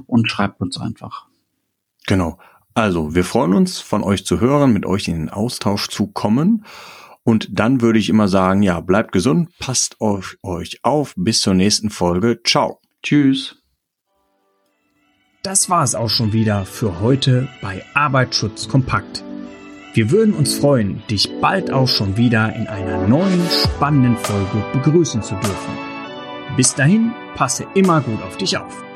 Und 0.08 0.30
schreibt 0.30 0.62
uns 0.62 0.80
einfach. 0.80 1.26
Genau. 2.08 2.40
Also, 2.74 3.14
wir 3.16 3.26
freuen 3.26 3.54
uns, 3.54 3.80
von 3.80 4.04
euch 4.04 4.26
zu 4.26 4.40
hören, 4.40 4.72
mit 4.72 4.86
euch 4.86 5.08
in 5.08 5.16
den 5.16 5.30
Austausch 5.30 5.90
zu 5.90 6.08
kommen. 6.08 6.66
Und 7.24 7.48
dann 7.52 7.82
würde 7.82 8.00
ich 8.00 8.10
immer 8.10 8.28
sagen, 8.28 8.64
ja, 8.64 8.80
bleibt 8.80 9.12
gesund, 9.12 9.50
passt 9.60 10.00
auf 10.00 10.38
euch 10.42 10.80
auf. 10.84 11.14
Bis 11.18 11.42
zur 11.42 11.54
nächsten 11.54 11.90
Folge. 11.90 12.40
Ciao. 12.44 12.80
Tschüss. 13.04 13.58
Das 15.44 15.70
war 15.70 15.84
es 15.84 15.96
auch 15.96 16.10
schon 16.10 16.34
wieder 16.34 16.66
für 16.66 17.02
heute 17.02 17.48
bei 17.62 17.84
Arbeitsschutz 17.94 18.68
kompakt. 18.68 19.24
Wir 19.94 20.12
würden 20.12 20.34
uns 20.34 20.54
freuen, 20.54 21.04
dich 21.10 21.30
bald 21.42 21.72
auch 21.72 21.88
schon 21.88 22.16
wieder 22.16 22.56
in 22.56 22.68
einer 22.68 23.08
neuen 23.08 23.42
spannenden 23.50 24.16
Folge 24.18 24.64
begrüßen 24.72 25.22
zu 25.22 25.34
dürfen. 25.36 25.78
Bis 26.56 26.76
dahin, 26.76 27.12
passe 27.36 27.66
immer 27.74 28.02
gut 28.02 28.22
auf 28.22 28.38
dich 28.38 28.58
auf. 28.58 28.91